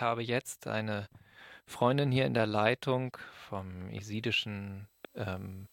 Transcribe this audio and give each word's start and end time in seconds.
ich 0.00 0.02
habe 0.02 0.22
jetzt 0.22 0.66
eine 0.66 1.08
Freundin 1.66 2.10
hier 2.10 2.24
in 2.24 2.32
der 2.32 2.46
Leitung 2.46 3.18
vom 3.50 3.90
Isidischen 3.90 4.88
ähm, 5.14 5.68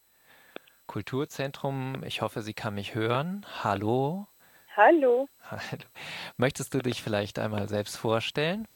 Kulturzentrum. 0.85 2.03
Ich 2.05 2.21
hoffe, 2.21 2.41
sie 2.41 2.53
kann 2.53 2.75
mich 2.75 2.93
hören. 2.93 3.45
Hallo. 3.63 4.27
Hallo. 4.75 5.29
Hallo. 5.49 5.83
Möchtest 6.35 6.73
du 6.73 6.79
dich 6.79 7.01
vielleicht 7.01 7.39
einmal 7.39 7.69
selbst 7.69 7.95
vorstellen? 7.95 8.67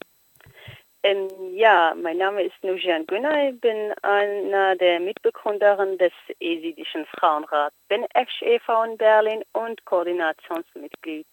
Ähm, 1.03 1.27
ja, 1.53 1.95
mein 2.01 2.17
Name 2.17 2.43
ist 2.43 2.55
Nujan 2.63 3.05
Günay. 3.05 3.49
Ich 3.49 3.59
bin 3.59 3.93
einer 4.03 4.77
der 4.77 5.01
Mitbegründerinnen 5.01 5.97
des 5.97 6.13
Esidischen 6.39 7.05
Frauenrats. 7.07 7.75
Bin 7.89 8.05
ex-EV 8.13 8.85
in 8.89 8.97
Berlin 8.97 9.43
und 9.51 9.83
Koordinationsmitglied 9.83 11.27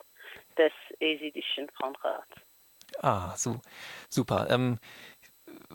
des 0.57 0.73
Esidischen 0.99 1.69
Frauenrats. 1.77 2.48
Ah, 3.01 3.35
so, 3.37 3.61
super. 4.09 4.49
Ähm, 4.51 4.79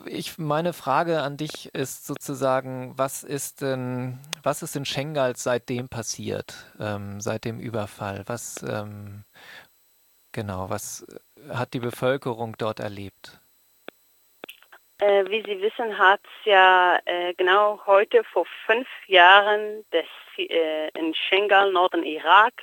ich, 0.06 0.38
meine 0.38 0.74
Frage 0.74 1.22
an 1.22 1.38
dich 1.38 1.74
ist 1.74 2.06
sozusagen, 2.06 2.94
was 2.98 3.24
ist 3.24 3.62
denn, 3.62 4.20
was 4.42 4.64
ist 4.64 4.76
in 4.76 4.86
Schengal 4.86 5.36
seitdem 5.36 5.88
passiert, 5.90 6.73
ähm, 6.80 7.22
seit 7.22 7.46
dem 7.46 7.60
Überfall? 7.60 8.23
Was, 8.26 8.64
ähm, 8.64 9.23
genau, 10.32 10.70
was 10.70 11.06
hat 11.50 11.73
die 11.73 11.80
Bevölkerung 11.80 12.56
dort 12.58 12.80
erlebt? 12.80 13.40
Äh, 15.00 15.26
wie 15.30 15.44
Sie 15.44 15.62
wissen, 15.62 15.98
hat 15.98 16.22
es 16.23 16.45
ja 16.45 17.00
äh, 17.06 17.34
genau 17.34 17.80
heute 17.86 18.23
vor 18.23 18.45
fünf 18.66 18.88
Jahren 19.08 19.84
des, 19.92 20.06
äh, 20.38 20.90
in 20.98 21.14
Schengal, 21.14 21.72
Norden 21.72 22.04
Irak, 22.04 22.54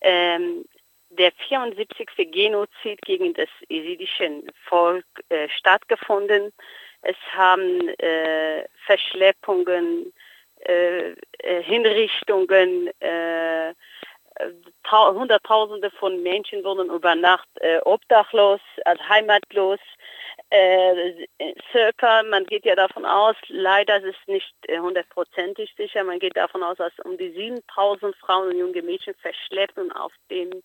ähm, 0.00 0.64
der 1.10 1.32
74. 1.48 2.08
Genozid 2.30 3.00
gegen 3.02 3.34
das 3.34 3.48
jesidische 3.68 4.42
Volk 4.66 5.06
äh, 5.28 5.48
stattgefunden. 5.48 6.52
Es 7.02 7.16
haben 7.32 7.88
äh, 7.98 8.64
Verschleppungen, 8.86 10.12
äh, 10.66 11.12
äh 11.12 11.62
Hinrichtungen, 11.62 12.90
äh, 13.00 13.74
Hunderttausende 14.90 15.90
von 15.90 16.22
Menschen 16.22 16.62
wurden 16.62 16.90
über 16.90 17.14
Nacht 17.16 17.48
äh, 17.56 17.78
obdachlos, 17.84 18.60
als 18.84 19.00
heimatlos. 19.08 19.80
Circa, 21.72 22.22
man 22.22 22.46
geht 22.46 22.64
ja 22.64 22.74
davon 22.74 23.04
aus, 23.04 23.36
leider 23.48 23.96
ist 23.98 24.16
es 24.16 24.28
nicht 24.28 24.54
hundertprozentig 24.68 25.74
sicher, 25.76 26.04
man 26.04 26.20
geht 26.20 26.36
davon 26.36 26.62
aus, 26.62 26.78
dass 26.78 26.92
um 27.04 27.18
die 27.18 27.32
7000 27.32 28.16
Frauen 28.16 28.52
und 28.52 28.58
junge 28.58 28.80
Mädchen 28.82 29.14
verschleppt 29.16 29.76
und 29.76 29.92
auf 29.92 30.12
dem 30.30 30.62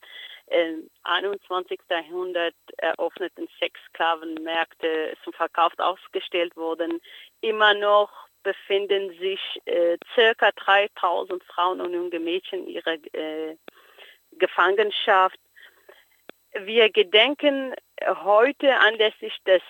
im 0.53 0.89
21. 1.03 1.79
Jahrhundert 1.89 2.55
eröffneten 2.77 3.47
Sexsklavenmärkte 3.59 5.15
zum 5.23 5.33
Verkauf 5.33 5.73
ausgestellt 5.77 6.55
wurden. 6.55 7.01
Immer 7.41 7.73
noch 7.73 8.11
befinden 8.43 9.09
sich 9.19 9.39
äh, 9.65 9.97
circa 10.13 10.51
3000 10.51 11.43
Frauen 11.43 11.81
und 11.81 11.93
junge 11.93 12.19
Mädchen 12.19 12.67
in 12.67 12.67
ihrer 12.67 12.93
äh, 13.13 13.55
Gefangenschaft. 14.33 15.39
Wir 16.53 16.91
gedenken 16.91 17.73
heute 18.05 18.77
anlässlich 18.79 19.35
des 19.47 19.61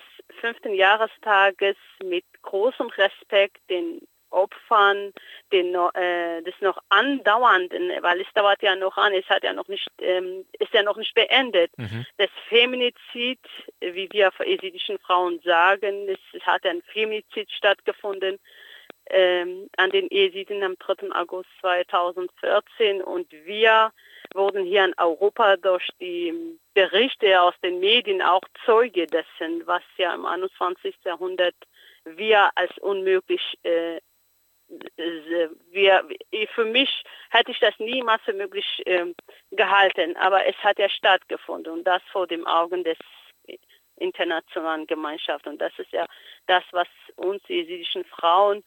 fünften 0.41 0.73
Jahrestages 0.73 1.77
mit 2.03 2.25
großem 2.41 2.87
Respekt 2.87 3.61
den 3.69 4.01
Opfern 4.33 5.13
den, 5.51 5.73
äh, 5.75 6.41
das 6.43 6.55
noch 6.61 6.77
andauernden, 6.89 7.91
weil 8.01 8.21
es 8.21 8.27
dauert 8.33 8.61
ja 8.61 8.75
noch 8.75 8.97
an, 8.97 9.13
es 9.13 9.27
hat 9.29 9.43
ja 9.43 9.53
noch 9.53 9.67
nicht, 9.67 9.87
ähm, 9.99 10.45
ist 10.59 10.73
ja 10.73 10.83
noch 10.83 10.97
nicht 10.97 11.13
beendet. 11.13 11.71
Mhm. 11.77 12.05
Das 12.17 12.29
Feminizid, 12.49 13.39
wie 13.79 14.09
wir 14.11 14.31
jesidischen 14.45 14.97
Frauen 14.99 15.39
sagen, 15.43 16.07
es 16.09 16.45
hat 16.45 16.65
ein 16.65 16.81
Feminizid 16.91 17.51
stattgefunden 17.51 18.39
ähm, 19.09 19.69
an 19.77 19.89
den 19.91 20.07
Jesiden 20.09 20.63
am 20.63 20.77
3. 20.79 21.11
August 21.13 21.49
2014 21.61 23.01
und 23.01 23.31
wir 23.45 23.91
wurden 24.33 24.65
hier 24.65 24.85
in 24.85 24.93
Europa 24.97 25.57
durch 25.57 25.87
die 25.99 26.57
Berichte 26.73 27.41
aus 27.41 27.53
den 27.63 27.79
Medien 27.79 28.21
auch 28.21 28.41
Zeuge 28.65 29.05
dessen, 29.05 29.65
was 29.65 29.83
ja 29.97 30.13
im 30.13 30.25
21. 30.25 30.95
Jahrhundert 31.05 31.55
wir 32.05 32.49
als 32.55 32.75
unmöglich 32.79 33.41
äh, 33.63 33.99
wir, 35.71 36.07
für 36.53 36.65
mich 36.65 37.03
hätte 37.29 37.51
ich 37.51 37.59
das 37.59 37.77
niemals 37.79 38.21
für 38.23 38.33
möglich 38.33 38.65
äh, 38.85 39.05
gehalten, 39.51 40.15
aber 40.17 40.45
es 40.45 40.55
hat 40.57 40.79
ja 40.79 40.89
stattgefunden 40.89 41.73
und 41.73 41.83
das 41.83 42.01
vor 42.11 42.27
den 42.27 42.45
Augen 42.45 42.83
des 42.83 42.97
internationalen 43.97 44.87
Gemeinschaft 44.87 45.47
und 45.47 45.59
das 45.61 45.71
ist 45.77 45.91
ja 45.91 46.05
das, 46.47 46.63
was 46.71 46.87
uns, 47.15 47.41
die 47.43 47.55
jesidischen 47.55 48.05
Frauen, 48.05 48.63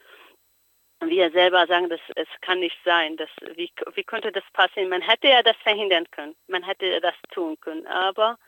wir 1.01 1.31
selber 1.31 1.67
sagen, 1.67 1.89
das, 1.89 2.01
es 2.15 2.29
kann 2.41 2.61
nicht 2.61 2.77
sein. 2.85 3.17
Das, 3.17 3.29
wie, 3.55 3.71
wie 3.95 4.05
könnte 4.05 4.33
das 4.33 4.45
passieren? 4.53 4.89
Man 4.89 5.03
hätte 5.03 5.29
ja 5.29 5.43
das 5.43 5.57
verhindern 5.59 6.11
können. 6.11 6.35
Man 6.49 6.63
hätte 6.63 6.87
ja 6.87 7.01
das 7.01 7.15
tun 7.31 7.59
können. 7.61 7.87
Aber 7.87 8.39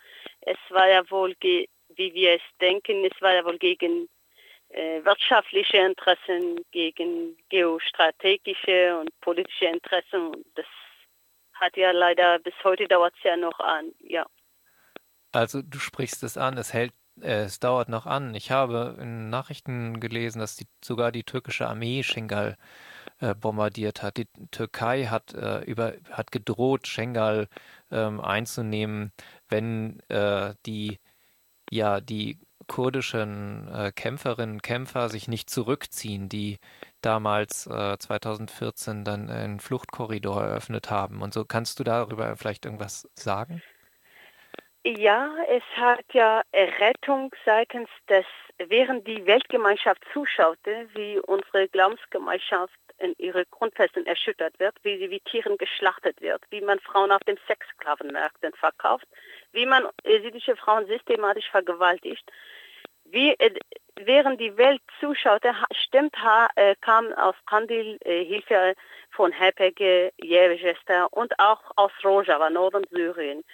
es 0.40 0.56
war 0.70 0.88
ja 0.88 1.08
wohl, 1.10 1.36
wie 1.42 1.68
wir 2.14 2.34
es 2.34 2.42
denken, 2.60 3.04
es 3.04 3.20
war 3.20 3.34
ja 3.34 3.44
wohl 3.44 3.58
gegen 3.58 4.08
wirtschaftliche 4.70 5.78
Interessen 5.78 6.60
gegen 6.72 7.36
geostrategische 7.48 8.98
und 8.98 9.18
politische 9.20 9.66
Interessen. 9.66 10.44
Das 10.54 10.66
hat 11.54 11.76
ja 11.76 11.90
leider 11.90 12.38
bis 12.38 12.54
heute 12.64 12.86
dauert 12.86 13.14
es 13.16 13.22
ja 13.24 13.36
noch 13.36 13.58
an, 13.60 13.92
ja. 14.00 14.26
Also 15.32 15.62
du 15.62 15.78
sprichst 15.78 16.22
es 16.22 16.36
an, 16.36 16.56
es 16.56 16.72
hält, 16.72 16.92
äh, 17.20 17.44
es 17.44 17.60
dauert 17.60 17.88
noch 17.88 18.06
an. 18.06 18.34
Ich 18.34 18.50
habe 18.50 18.96
in 19.00 19.30
Nachrichten 19.30 20.00
gelesen, 20.00 20.38
dass 20.38 20.56
die, 20.56 20.66
sogar 20.82 21.12
die 21.12 21.24
türkische 21.24 21.66
Armee 21.66 22.02
Schengal 22.02 22.56
äh, 23.20 23.34
bombardiert 23.34 24.02
hat. 24.02 24.16
Die 24.16 24.28
Türkei 24.50 25.06
hat 25.06 25.34
äh, 25.34 25.60
über 25.64 25.94
hat 26.10 26.32
gedroht, 26.32 26.86
Schengal 26.86 27.48
ähm, 27.90 28.20
einzunehmen, 28.20 29.12
wenn 29.48 30.00
äh, 30.08 30.54
die 30.66 30.98
ja 31.70 32.00
die 32.00 32.38
kurdischen 32.68 33.68
äh, 33.74 33.90
Kämpferinnen 33.92 34.56
und 34.56 34.62
Kämpfer 34.62 35.08
sich 35.08 35.26
nicht 35.26 35.50
zurückziehen, 35.50 36.28
die 36.28 36.58
damals 37.02 37.66
äh, 37.66 37.98
2014 37.98 39.04
dann 39.04 39.28
einen 39.30 39.58
Fluchtkorridor 39.58 40.44
eröffnet 40.44 40.90
haben. 40.90 41.22
Und 41.22 41.34
so 41.34 41.44
kannst 41.44 41.80
du 41.80 41.84
darüber 41.84 42.36
vielleicht 42.36 42.64
irgendwas 42.64 43.08
sagen? 43.14 43.62
Ja, 44.84 45.34
es 45.48 45.62
hat 45.76 46.04
ja 46.12 46.42
Rettung 46.54 47.34
seitens 47.44 47.88
des, 48.08 48.24
während 48.58 49.06
die 49.06 49.26
Weltgemeinschaft 49.26 50.02
zuschaute, 50.12 50.88
wie 50.94 51.18
unsere 51.18 51.68
Glaubensgemeinschaft 51.68 52.78
in 52.98 53.14
ihre 53.18 53.44
Grundfesten 53.46 54.06
erschüttert 54.06 54.58
wird, 54.58 54.74
wie 54.82 54.98
sie 54.98 55.10
wie 55.10 55.20
Tieren 55.20 55.56
geschlachtet 55.56 56.20
wird, 56.20 56.42
wie 56.50 56.60
man 56.60 56.80
Frauen 56.80 57.12
auf 57.12 57.22
den 57.24 57.38
Sexsklavenmärkten 57.46 58.52
verkauft, 58.54 59.06
wie 59.52 59.66
man 59.66 59.86
jesidische 60.04 60.56
Frauen 60.56 60.86
systematisch 60.86 61.48
vergewaltigt, 61.50 62.24
wie, 63.10 63.30
äh, 63.38 63.54
während 63.96 64.40
die 64.40 64.56
Welt 64.56 64.80
zuschaute, 65.00 65.54
stimmt, 65.72 66.14
äh, 66.56 66.74
kam 66.80 67.12
aus 67.14 67.34
Kandil 67.46 67.98
äh, 68.04 68.24
Hilfe 68.24 68.74
von 69.10 69.32
HPG, 69.32 70.10
Jevgesta 70.22 71.06
und 71.10 71.38
auch 71.38 71.60
aus 71.76 71.92
Rojava, 72.04 72.50
Norden 72.50 72.84
Syrien. 72.90 73.44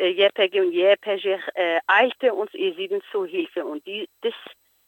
JPG 0.00 0.60
und 0.60 0.72
äh, 0.72 1.80
eilte 1.88 2.32
uns 2.32 2.52
Jesiden 2.52 3.02
zu 3.10 3.24
Hilfe 3.24 3.64
und 3.64 3.84
die, 3.84 4.08
das 4.20 4.34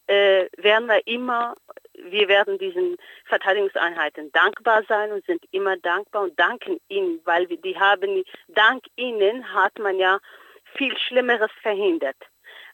werden 0.07 0.89
wir 0.89 1.07
immer, 1.07 1.55
wir 1.95 2.27
werden 2.27 2.59
diesen 2.59 2.97
Verteidigungseinheiten 3.27 4.33
dankbar 4.33 4.83
sein 4.89 5.13
und 5.13 5.25
sind 5.27 5.45
immer 5.53 5.77
dankbar 5.77 6.23
und 6.25 6.39
danken 6.39 6.81
ihnen, 6.89 7.21
weil 7.25 7.47
die 7.47 7.79
haben, 7.79 8.25
dank 8.49 8.85
ihnen 8.97 9.55
hat 9.55 9.79
man 9.79 9.99
ja 9.99 10.19
viel 10.75 10.97
Schlimmeres 10.99 11.53
verhindert 11.63 12.17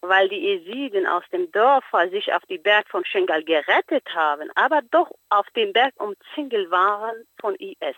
weil 0.01 0.29
die 0.29 0.41
Jesiden 0.41 1.07
aus 1.07 1.25
dem 1.33 1.51
Dorf 1.53 1.85
sich 2.11 2.33
auf 2.33 2.45
die 2.49 2.59
Berg 2.59 2.89
von 2.89 3.05
Schengal 3.05 3.43
gerettet 3.45 4.07
haben, 4.15 4.51
aber 4.55 4.83
doch 4.91 5.11
auf 5.31 5.47
dem 5.57 5.73
Berg 5.73 5.95
umzingelt 5.99 6.71
waren 6.71 7.27
von 7.41 7.55
IS. 7.57 7.97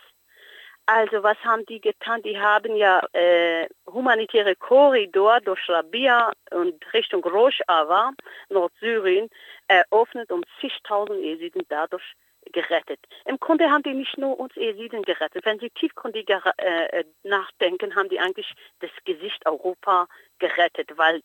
Also 0.91 1.21
was 1.21 1.37
haben 1.43 1.67
die 1.67 1.79
getan? 1.79 2.23
Die 2.23 2.39
haben 2.39 2.75
ja 2.75 3.05
äh, 3.13 3.67
humanitäre 3.85 4.55
Korridor 4.55 5.39
durch 5.39 5.69
Rabia 5.69 6.31
und 6.49 6.83
Richtung 6.93 7.23
Rojava, 7.23 8.13
Nordsyrien, 8.49 9.29
eröffnet 9.67 10.31
und 10.31 10.47
zigtausend 10.59 11.21
Jesiden 11.21 11.61
dadurch 11.69 12.15
gerettet. 12.53 12.99
Im 13.25 13.39
Grunde 13.39 13.69
haben 13.69 13.83
die 13.83 13.93
nicht 13.93 14.17
nur 14.17 14.39
uns 14.39 14.55
Jesiden 14.55 15.03
gerettet. 15.03 15.45
Wenn 15.45 15.59
sie 15.59 15.69
tiefgründiger 15.69 16.41
äh, 16.57 17.03
nachdenken, 17.21 17.95
haben 17.95 18.09
die 18.09 18.19
eigentlich 18.19 18.51
das 18.79 18.89
Gesicht 19.05 19.45
Europa 19.45 20.07
gerettet, 20.39 20.97
weil 20.97 21.21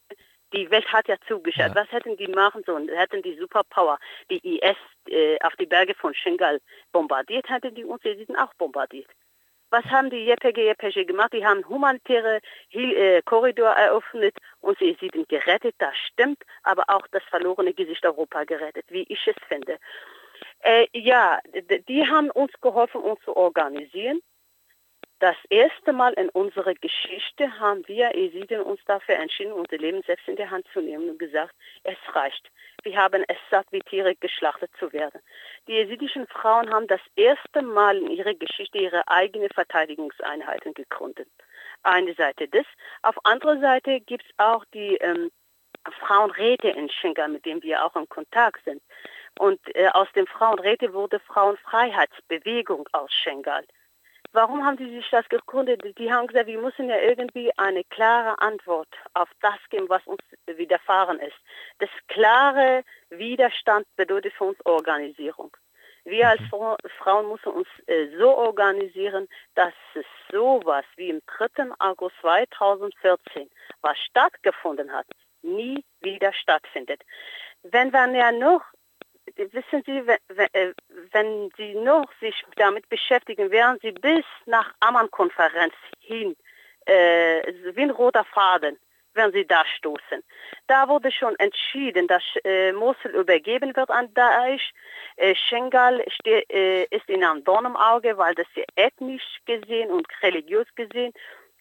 die 0.55 0.71
Welt 0.71 0.91
hat 0.93 1.09
ja 1.09 1.17
zugeschaut. 1.27 1.69
Ja. 1.69 1.75
Was 1.75 1.91
hätten 1.91 2.17
die 2.17 2.29
machen 2.29 2.63
sollen? 2.65 2.89
Hätten 2.89 3.23
die 3.23 3.37
Superpower, 3.37 3.99
die 4.31 4.57
IS 4.57 4.77
äh, 5.09 5.39
auf 5.43 5.55
die 5.57 5.67
Berge 5.67 5.95
von 5.95 6.15
Schengal 6.15 6.61
bombardiert, 6.93 7.49
hätten 7.49 7.75
die 7.75 7.85
uns 7.85 8.03
Jesiden 8.05 8.37
auch 8.37 8.55
bombardiert. 8.55 9.11
Was 9.71 9.85
haben 9.87 10.09
die 10.09 10.25
JPG, 10.25 10.69
JPG 10.69 11.05
gemacht? 11.05 11.33
Die 11.33 11.45
haben 11.45 11.69
humanitäre 11.69 12.41
äh, 12.71 13.23
Korridor 13.23 13.71
eröffnet 13.71 14.37
und 14.61 14.79
sie 14.79 14.97
sind 15.01 15.29
gerettet, 15.29 15.75
das 15.79 15.97
stimmt, 15.97 16.39
aber 16.63 16.85
auch 16.87 17.07
das 17.11 17.25
verlorene 17.25 17.75
Gesicht 17.75 18.05
Europa 18.07 18.45
gerettet, 18.45 18.85
wie 18.89 19.05
ich 19.09 19.27
es 19.27 19.35
finde. 19.49 19.79
Äh, 20.61 20.87
ja, 20.93 21.41
die 21.89 22.07
haben 22.07 22.31
uns 22.31 22.53
geholfen, 22.61 23.01
uns 23.01 23.21
zu 23.25 23.37
organisieren. 23.37 24.21
Das 25.25 25.37
erste 25.49 25.95
Mal 25.95 26.13
in 26.13 26.29
unserer 26.29 26.75
Geschichte 26.75 27.59
haben 27.59 27.83
wir 27.89 28.15
Esiden 28.15 28.61
uns 28.61 28.79
dafür 28.85 29.15
entschieden, 29.15 29.55
unser 29.55 29.79
Leben 29.79 30.03
selbst 30.03 30.29
in 30.29 30.37
die 30.37 30.47
Hand 30.47 30.67
zu 30.75 30.83
nehmen 30.83 31.09
und 31.09 31.19
gesagt, 31.19 31.55
es 31.83 31.97
reicht. 32.13 32.51
Wir 32.83 32.99
haben 32.99 33.25
es 33.27 33.39
satt, 33.51 33.67
wie 33.71 33.81
Tiere 33.81 34.15
geschlachtet 34.17 34.71
zu 34.79 34.93
werden. 34.93 35.23
Die 35.67 35.73
jesidischen 35.73 36.27
Frauen 36.27 36.69
haben 36.71 36.87
das 36.89 37.01
erste 37.17 37.63
Mal 37.63 37.97
in 37.97 38.11
ihrer 38.11 38.35
Geschichte 38.35 38.77
ihre 38.77 39.09
eigenen 39.09 39.49
Verteidigungseinheiten 39.49 40.75
gegründet. 40.75 41.31
Eine 41.85 42.13
Seite 42.13 42.47
das. 42.47 42.67
Auf 43.01 43.17
anderer 43.25 43.59
Seite 43.61 44.01
gibt 44.01 44.27
es 44.27 44.31
auch 44.37 44.67
die 44.75 44.97
ähm, 44.97 45.31
Frauenräte 46.01 46.69
in 46.69 46.91
Schengen, 46.91 47.33
mit 47.33 47.47
denen 47.47 47.63
wir 47.63 47.83
auch 47.83 47.97
in 47.97 48.11
Kontakt 48.11 48.63
sind. 48.67 48.83
Und 49.39 49.59
äh, 49.75 49.89
aus 49.89 50.09
den 50.15 50.27
Frauenräte 50.27 50.93
wurde 50.93 51.19
Frauenfreiheitsbewegung 51.21 52.87
aus 52.93 53.11
Schengen. 53.11 53.65
Warum 54.35 54.67
haben 54.67 54.77
die 54.77 54.91
sich 54.91 55.09
das 55.11 55.29
gegründet? 55.29 55.81
Die 55.97 56.13
haben 56.13 56.27
gesagt, 56.27 56.49
wir 56.49 56.59
müssen 56.59 56.89
ja 56.89 56.99
irgendwie 56.99 57.57
eine 57.57 57.85
klare 57.85 58.37
Antwort 58.41 58.89
auf 59.13 59.29
das 59.41 59.61
geben, 59.71 59.89
was 59.89 60.05
uns 60.09 60.23
widerfahren 60.47 61.21
ist. 61.21 61.37
Das 61.79 61.89
klare 62.09 62.83
Widerstand 63.11 63.87
bedeutet 63.95 64.33
für 64.33 64.47
uns 64.47 64.67
Organisierung. 64.67 65.57
Wir 66.03 66.31
als 66.31 66.41
mhm. 66.41 66.77
Frauen 66.99 67.29
müssen 67.31 67.53
uns 67.53 67.69
äh, 67.87 68.09
so 68.19 68.37
organisieren, 68.37 69.29
dass 69.55 69.73
es 69.95 70.05
sowas 70.33 70.85
wie 70.97 71.11
im 71.11 71.23
3. 71.39 71.71
August 71.79 72.17
2014, 72.21 73.49
was 73.83 73.97
stattgefunden 73.99 74.93
hat, 74.93 75.07
nie 75.43 75.85
wieder 76.01 76.33
stattfindet. 76.33 77.03
Wenn 77.63 77.93
wir 77.93 78.13
ja 78.13 78.33
noch 78.33 78.65
wissen 79.37 79.83
Sie, 79.87 79.99
äh, 79.99 80.73
wenn 81.13 81.51
Sie 81.57 81.75
noch 81.75 82.07
sich 82.21 82.45
damit 82.57 82.89
beschäftigen, 82.89 83.51
werden 83.51 83.79
Sie 83.83 83.93
bis 83.93 84.25
nach 84.47 84.73
Amman-Konferenz 84.81 85.75
hin, 86.01 86.37
äh, 86.87 87.43
wie 87.75 87.83
ein 87.83 87.91
roter 87.91 88.25
Faden, 88.25 88.79
werden 89.15 89.33
Sie 89.33 89.47
da 89.47 89.65
stoßen. 89.77 90.23
Da 90.67 90.89
wurde 90.89 91.11
schon 91.13 91.37
entschieden, 91.37 92.07
dass 92.07 92.23
äh, 92.45 92.73
Mosul 92.73 93.13
übergeben 93.13 93.75
wird 93.77 93.91
an 93.91 94.13
Daesh. 94.15 94.73
Äh, 95.17 95.35
Schengal 95.35 96.05
äh, 96.25 96.85
ist 96.85 97.09
in 97.09 97.25
einem 97.25 97.45
Dorn 97.45 97.67
im 97.67 97.77
Auge, 97.77 98.17
weil 98.19 98.35
das 98.35 98.47
ethnisch 98.77 99.41
gesehen 99.47 99.91
und 99.91 100.07
religiös 100.23 100.67
gesehen 100.75 101.13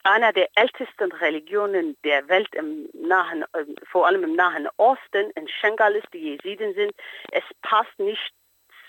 einer 0.03 0.33
der 0.33 0.49
ältesten 0.55 1.11
Religionen 1.11 1.97
der 2.03 2.27
Welt, 2.27 2.53
im 2.55 2.89
Nahen, 2.93 3.43
äh, 3.53 3.65
vor 3.89 4.07
allem 4.07 4.23
im 4.23 4.35
Nahen 4.35 4.67
Osten, 4.77 5.31
in 5.35 5.47
Schengal 5.47 5.95
ist, 5.95 6.07
die 6.13 6.35
Jesiden 6.35 6.73
sind. 6.73 6.93
Es 7.31 7.43
passt 7.61 7.97
nicht 7.97 8.33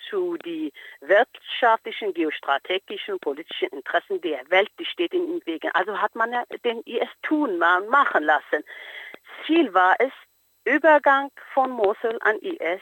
zu 0.08 0.36
die 0.38 0.72
wirtschaftlichen, 1.00 2.12
geostrategischen, 2.12 3.18
politischen 3.20 3.68
Interessen 3.68 4.20
der 4.20 4.40
Welt, 4.50 4.70
die 4.78 4.84
steht 4.84 5.14
in 5.14 5.26
den 5.26 5.46
Wegen. 5.46 5.70
Also 5.72 6.00
hat 6.00 6.14
man 6.14 6.34
den 6.64 6.82
IS 6.82 7.08
tun, 7.22 7.58
machen 7.58 8.24
lassen. 8.24 8.64
Ziel 9.46 9.72
war 9.72 9.96
es, 9.98 10.12
Übergang 10.64 11.30
von 11.52 11.70
Mosul 11.70 12.18
an 12.20 12.38
IS. 12.38 12.80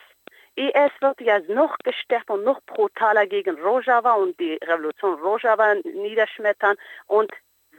IS 0.55 0.93
wird 1.01 1.21
ja 1.21 1.41
noch 1.41 1.77
gestärkt 1.79 2.31
und 2.31 2.45
noch 2.45 2.61
brutaler 2.67 3.27
gegen 3.27 3.59
Rojava 3.61 4.13
und 4.13 4.39
die 4.39 4.55
Revolution 4.63 5.15
Rojava 5.15 5.75
niederschmettern 5.75 6.77
und 7.07 7.33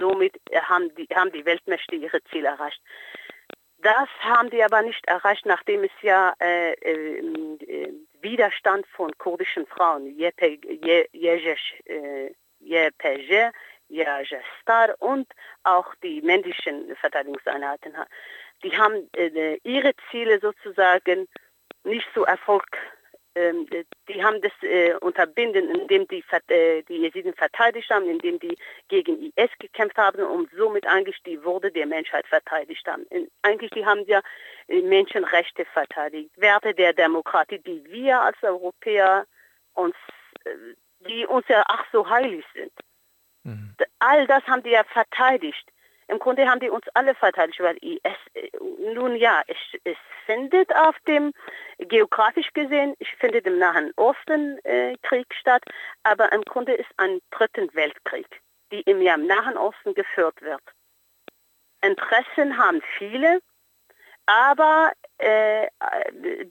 Somit 0.03 0.35
haben 0.53 0.93
die, 0.95 1.07
haben 1.15 1.31
die 1.31 1.45
Weltmächte 1.45 1.95
ihre 1.95 2.21
Ziele 2.25 2.49
erreicht. 2.49 2.81
Das 3.77 4.09
haben 4.19 4.49
die 4.49 4.61
aber 4.61 4.81
nicht 4.81 5.05
erreicht, 5.07 5.45
nachdem 5.45 5.85
es 5.85 5.91
ja 6.01 6.33
äh, 6.41 6.73
äh, 6.73 7.93
Widerstand 8.21 8.85
von 8.87 9.17
kurdischen 9.17 9.65
Frauen, 9.65 10.07
YPG, 10.07 11.07
Yajestar 13.89 14.95
und 14.99 15.27
auch 15.63 15.95
die 16.03 16.21
männlichen 16.21 16.95
Verteidigungseinheiten, 16.97 17.93
die 18.63 18.77
haben 18.77 19.09
äh, 19.15 19.57
ihre 19.63 19.93
Ziele 20.11 20.39
sozusagen 20.39 21.29
nicht 21.85 22.07
so 22.13 22.25
erfolgreich 22.25 22.81
ähm, 23.35 23.67
die 24.07 24.23
haben 24.23 24.41
das 24.41 24.51
äh, 24.61 24.93
unterbinden, 25.01 25.69
indem 25.69 26.07
die, 26.07 26.23
äh, 26.47 26.83
die 26.83 26.97
Jesiden 26.97 27.33
verteidigt 27.33 27.89
haben, 27.89 28.07
indem 28.07 28.39
die 28.39 28.57
gegen 28.89 29.31
IS 29.35 29.49
gekämpft 29.59 29.97
haben 29.97 30.23
und 30.23 30.49
somit 30.55 30.85
eigentlich 30.85 31.17
die 31.25 31.43
Würde 31.43 31.71
der 31.71 31.87
Menschheit 31.87 32.27
verteidigt 32.27 32.87
haben. 32.87 33.05
In, 33.09 33.29
eigentlich 33.41 33.71
die 33.71 33.85
haben 33.85 34.05
ja 34.05 34.21
äh, 34.67 34.81
Menschenrechte 34.81 35.65
verteidigt, 35.65 36.29
Werte 36.37 36.73
der 36.73 36.93
Demokratie, 36.93 37.59
die 37.59 37.83
wir 37.85 38.21
als 38.21 38.37
Europäer 38.43 39.25
uns, 39.73 39.95
äh, 40.45 40.49
die 41.07 41.25
uns 41.25 41.47
ja 41.47 41.63
ach 41.67 41.85
so 41.91 42.07
heilig 42.07 42.45
sind. 42.53 42.71
Mhm. 43.43 43.75
All 43.99 44.27
das 44.27 44.43
haben 44.43 44.63
die 44.63 44.71
ja 44.71 44.83
verteidigt. 44.83 45.72
Im 46.07 46.19
Grunde 46.19 46.47
haben 46.47 46.59
die 46.59 46.69
uns 46.69 46.85
alle 46.93 47.15
verteidigt, 47.15 47.59
weil 47.59 47.77
IS, 47.81 48.01
äh, 48.33 48.49
nun 48.93 49.15
ja, 49.15 49.41
es, 49.47 49.57
es 49.83 49.97
findet 50.25 50.73
auf 50.75 50.95
dem, 51.07 51.33
geografisch 51.79 52.51
gesehen, 52.53 52.95
es 52.99 53.07
findet 53.19 53.45
im 53.45 53.57
Nahen 53.57 53.91
Osten 53.95 54.59
äh, 54.65 54.95
Krieg 55.03 55.27
statt, 55.39 55.63
aber 56.03 56.31
im 56.31 56.43
Grunde 56.43 56.73
ist 56.73 56.89
ein 56.97 57.19
dritten 57.31 57.73
Weltkrieg, 57.73 58.27
die 58.71 58.81
im, 58.81 59.01
ja, 59.01 59.15
im 59.15 59.27
Nahen 59.27 59.57
Osten 59.57 59.93
geführt 59.93 60.41
wird. 60.41 60.61
Interessen 61.81 62.57
haben 62.57 62.81
viele, 62.97 63.41
aber 64.25 64.91
äh, 65.17 65.67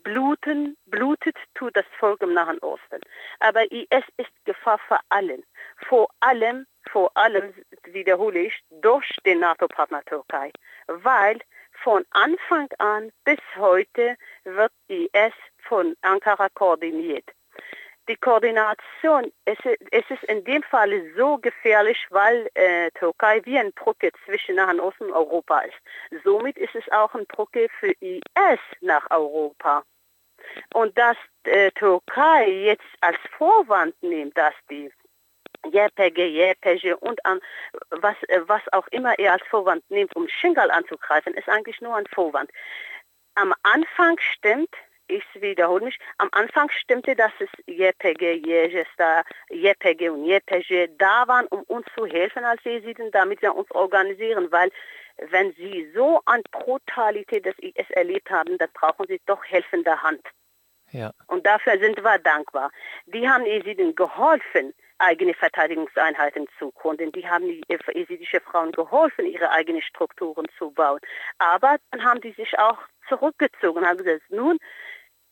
bluten, 0.03 0.77
blutet 0.87 1.37
tut 1.55 1.75
das 1.77 1.87
Volk 1.99 2.21
im 2.23 2.35
Nahen 2.35 2.59
Osten. 2.59 3.01
Aber 3.41 3.71
IS 3.73 4.05
ist 4.19 4.31
Gefahr 4.45 4.79
für 4.89 4.99
allen. 5.09 5.43
Vor 5.89 6.09
allem, 6.21 6.67
vor 6.93 7.11
allem, 7.17 7.55
wiederhole 7.85 8.41
ich, 8.41 8.65
durch 8.71 9.09
den 9.25 9.41
NATO-Partner 9.41 10.05
Türkei. 10.05 10.53
Weil 10.87 11.39
von 11.83 12.05
Anfang 12.11 12.69
an 12.79 13.11
bis 13.25 13.41
heute 13.57 14.17
wird 14.45 14.73
IS 14.89 15.33
von 15.69 15.97
Ankara 16.03 16.49
koordiniert 16.51 17.29
die 18.09 18.17
Koordination, 18.17 19.33
es, 19.45 19.59
es 19.91 20.05
ist 20.11 20.25
in 20.25 20.45
dem 20.45 20.63
Fall 20.65 20.91
so 21.17 21.39
gefährlich, 21.39 21.99
weil 22.11 22.49
äh, 22.55 22.91
Türkei 22.93 23.41
wie 23.45 23.59
ein 23.59 23.73
Brücke 23.73 24.11
zwischen 24.25 24.57
Nahen 24.57 24.81
Osten 24.81 25.05
und 25.05 25.13
Europa 25.13 25.61
ist. 25.61 26.23
Somit 26.25 26.59
ist 26.59 26.75
es 26.75 26.91
auch 26.91 27.15
ein 27.15 27.27
Brücke 27.27 27.69
für 27.79 27.93
IS 28.01 28.61
nach 28.81 29.09
Europa. 29.11 29.85
Und 30.75 30.99
dass 30.99 31.17
äh, 31.45 31.71
Türkei 31.73 32.49
jetzt 32.49 32.85
als 33.01 33.19
Vorwand 33.39 33.95
nimmt, 34.03 34.37
dass 34.37 34.55
die 34.69 34.91
JPG, 35.71 36.27
JPG 36.27 36.95
und 36.95 37.25
an, 37.25 37.41
was, 37.91 38.17
äh, 38.29 38.41
was 38.47 38.63
auch 38.73 38.87
immer 38.89 39.19
er 39.19 39.33
als 39.33 39.47
Vorwand 39.49 39.89
nimmt, 39.91 40.15
um 40.17 40.29
Schingal 40.29 40.71
anzugreifen, 40.71 41.35
ist 41.35 41.49
eigentlich 41.49 41.81
nur 41.81 41.95
ein 41.95 42.07
Vorwand. 42.07 42.51
Am 43.35 43.55
Anfang 43.63 44.19
stimmt, 44.19 44.75
ich 45.09 45.25
wiederhole 45.35 45.85
mich, 45.85 45.99
am 46.19 46.29
Anfang 46.33 46.71
stimmte, 46.71 47.15
dass 47.15 47.33
es 47.39 47.49
JPG, 47.67 48.35
JESTA, 48.35 49.25
JPG 49.51 50.09
und 50.11 50.25
JPG 50.25 50.89
da 50.99 51.27
waren, 51.29 51.47
um 51.49 51.63
uns 51.63 51.87
zu 51.95 52.07
helfen 52.07 52.45
als 52.45 52.63
Jesiden, 52.65 53.11
damit 53.11 53.43
wir 53.43 53.55
uns 53.55 53.71
organisieren, 53.73 54.51
weil 54.51 54.71
wenn 55.31 55.53
sie 55.55 55.91
so 55.95 56.21
an 56.25 56.43
Brutalität 56.51 57.45
des 57.45 57.59
IS 57.59 57.91
erlebt 57.91 58.31
haben, 58.31 58.57
dann 58.59 58.71
brauchen 58.73 59.07
sie 59.07 59.21
doch 59.27 59.45
helfende 59.45 60.03
Hand. 60.03 60.23
Ja. 60.91 61.13
Und 61.27 61.47
dafür 61.47 61.79
sind 61.79 62.03
wir 62.03 62.19
dankbar. 62.19 62.71
Die 63.07 63.29
haben 63.29 63.47
Jesiden 63.47 63.95
geholfen, 63.95 64.75
eigene 65.03 65.35
Verteidigungseinheiten 65.35 66.47
zu 66.59 66.71
gründen. 66.73 67.13
Die 67.13 67.29
haben 67.29 67.47
die 67.47 67.63
jesidische 67.95 68.41
Frauen 68.41 68.73
geholfen, 68.73 69.27
ihre 69.27 69.51
eigenen 69.51 69.83
Strukturen 69.83 70.47
zu 70.57 70.71
bauen. 70.71 71.01
Aber 71.39 71.77
dann 71.91 72.05
haben 72.05 72.21
die 72.21 72.33
sich 72.33 72.59
auch 72.59 72.79
zurückgezogen, 73.09 73.87
haben 73.87 73.99
gesagt, 73.99 74.23
nun, 74.31 74.59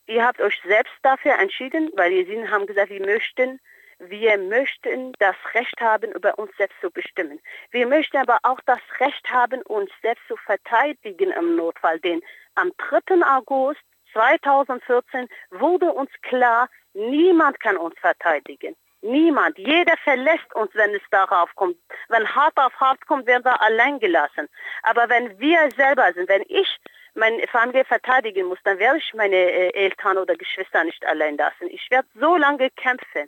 ihr 0.07 0.25
habt 0.25 0.41
euch 0.41 0.59
selbst 0.65 0.93
dafür 1.01 1.39
entschieden, 1.39 1.89
weil 1.95 2.11
die 2.11 2.47
haben 2.49 2.67
gesagt, 2.67 2.89
wir 2.89 3.05
möchten, 3.05 3.59
wir 3.99 4.37
möchten 4.37 5.13
das 5.19 5.35
Recht 5.53 5.79
haben, 5.79 6.11
über 6.11 6.37
uns 6.37 6.51
selbst 6.57 6.79
zu 6.81 6.91
bestimmen. 6.91 7.39
Wir 7.71 7.87
möchten 7.87 8.17
aber 8.17 8.39
auch 8.43 8.59
das 8.65 8.79
Recht 8.99 9.31
haben, 9.31 9.61
uns 9.63 9.91
selbst 10.01 10.27
zu 10.27 10.35
verteidigen 10.37 11.31
im 11.31 11.55
Notfall. 11.55 11.99
Denn 11.99 12.21
am 12.55 12.71
3. 12.77 13.25
August 13.25 13.81
2014 14.13 15.27
wurde 15.51 15.91
uns 15.91 16.11
klar, 16.23 16.67
niemand 16.93 17.59
kann 17.59 17.77
uns 17.77 17.97
verteidigen. 17.99 18.75
Niemand. 19.01 19.57
Jeder 19.57 19.97
verlässt 20.03 20.53
uns, 20.53 20.69
wenn 20.75 20.93
es 20.93 21.01
darauf 21.09 21.53
kommt. 21.55 21.77
Wenn 22.09 22.27
hart 22.35 22.55
auf 22.57 22.73
hart 22.79 23.05
kommt, 23.07 23.25
werden 23.25 23.43
wir 23.43 23.59
allein 23.61 23.99
gelassen. 23.99 24.47
Aber 24.83 25.09
wenn 25.09 25.39
wir 25.39 25.69
selber 25.75 26.13
sind, 26.13 26.29
wenn 26.29 26.43
ich 26.47 26.79
meine 27.15 27.45
Familie 27.47 27.83
verteidigen 27.83 28.47
muss, 28.47 28.59
dann 28.63 28.77
werde 28.79 28.99
ich 28.99 29.13
meine 29.13 29.35
äh, 29.35 29.73
Eltern 29.73 30.17
oder 30.17 30.35
Geschwister 30.35 30.83
nicht 30.83 31.03
allein 31.05 31.35
lassen. 31.35 31.67
Ich 31.69 31.89
werde 31.89 32.07
so 32.15 32.37
lange 32.37 32.69
kämpfen. 32.71 33.27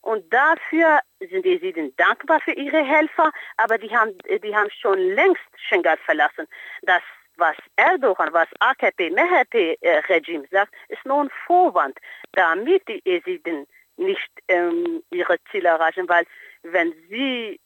Und 0.00 0.32
dafür 0.32 0.98
sind 1.20 1.44
die 1.44 1.50
Jesiden 1.50 1.94
dankbar 1.96 2.40
für 2.40 2.52
ihre 2.52 2.84
Helfer, 2.84 3.30
aber 3.56 3.78
die 3.78 3.96
haben, 3.96 4.18
die 4.42 4.54
haben 4.54 4.68
schon 4.70 4.98
längst 4.98 5.42
Schengal 5.68 5.96
verlassen. 5.98 6.48
Das 6.82 7.02
was 7.36 7.56
Erdogan, 7.76 8.32
was 8.32 8.48
AKP-MHP-Regime 8.60 10.46
sagt, 10.50 10.72
ist 10.88 11.04
nur 11.06 11.24
ein 11.24 11.30
Vorwand, 11.46 11.98
damit 12.32 12.86
die 12.88 13.00
Jesiden 13.04 13.66
nicht 14.02 14.30
ähm, 14.48 15.02
ihre 15.10 15.36
Ziele 15.50 15.68
erreichen, 15.68 16.08
weil 16.08 16.24
wenn 16.62 16.92
sie 17.08 17.58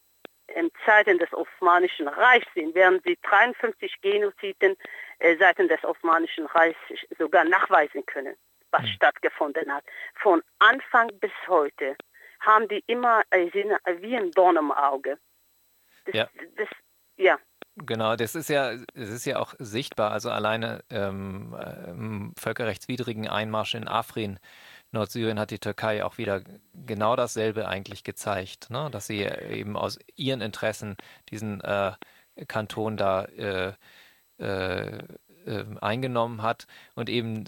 in 0.54 0.70
Zeiten 0.84 1.18
des 1.18 1.32
Osmanischen 1.32 2.08
Reichs 2.08 2.46
sind, 2.54 2.74
werden 2.74 3.00
sie 3.04 3.18
53 3.22 4.00
Genoziden 4.00 4.76
äh, 5.18 5.36
seitens 5.38 5.68
des 5.68 5.84
Osmanischen 5.84 6.46
Reichs 6.46 6.78
sogar 7.18 7.44
nachweisen 7.44 8.06
können, 8.06 8.36
was 8.70 8.82
mhm. 8.82 8.88
stattgefunden 8.88 9.72
hat. 9.72 9.84
Von 10.14 10.42
Anfang 10.58 11.10
bis 11.18 11.32
heute 11.48 11.96
haben 12.40 12.68
die 12.68 12.82
immer 12.86 13.22
äh, 13.30 13.50
wie 13.52 14.16
ein 14.16 14.30
Dorn 14.32 14.56
im 14.56 14.70
Auge. 14.70 15.18
Das, 16.04 16.14
ja. 16.14 16.28
Das, 16.56 16.68
ja. 17.16 17.38
Genau, 17.78 18.16
das 18.16 18.34
ist 18.34 18.48
ja, 18.48 18.72
es 18.72 19.10
ist 19.10 19.26
ja 19.26 19.38
auch 19.38 19.54
sichtbar. 19.58 20.12
Also 20.12 20.30
alleine 20.30 20.82
ähm, 20.88 21.54
im 21.86 22.32
völkerrechtswidrigen 22.38 23.28
Einmarsch 23.28 23.74
in 23.74 23.86
Afrin, 23.86 24.38
Nordsyrien, 24.96 25.38
hat 25.38 25.50
die 25.50 25.58
Türkei 25.58 26.04
auch 26.04 26.18
wieder 26.18 26.42
genau 26.74 27.16
dasselbe 27.16 27.68
eigentlich 27.68 28.04
gezeigt, 28.04 28.70
ne? 28.70 28.88
dass 28.90 29.06
sie 29.06 29.22
eben 29.22 29.76
aus 29.76 29.98
ihren 30.16 30.40
Interessen 30.40 30.96
diesen 31.30 31.60
äh, 31.60 31.92
Kanton 32.48 32.96
da 32.96 33.24
äh, 33.24 33.72
äh, 34.38 34.98
ähm, 35.46 35.78
eingenommen 35.80 36.42
hat 36.42 36.66
und 36.94 37.08
eben 37.08 37.44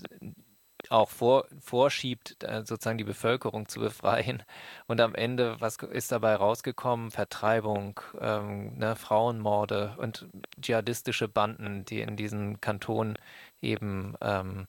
auch 0.90 1.11
vor, 1.11 1.47
vorschiebt, 1.61 2.43
äh, 2.45 2.64
sozusagen 2.64 2.99
die 2.99 3.05
Bevölkerung 3.05 3.69
zu 3.69 3.81
befreien. 3.81 4.43
Und 4.87 5.00
am 5.00 5.14
Ende, 5.14 5.61
was 5.61 5.76
ist 5.76 6.12
dabei 6.12 6.37
rausgekommen? 6.37 7.11
Vertreibung, 7.11 8.00
ähm, 8.21 8.78
ne, 8.78 8.97
Frauenmorde 8.97 9.97
und 9.99 10.28
dschihadistische 10.61 11.28
Banden, 11.28 11.85
die 11.85 12.00
in 12.00 12.17
diesen 12.17 12.61
Kantonen 12.61 13.19
eben 13.61 14.14
ähm, 14.21 14.67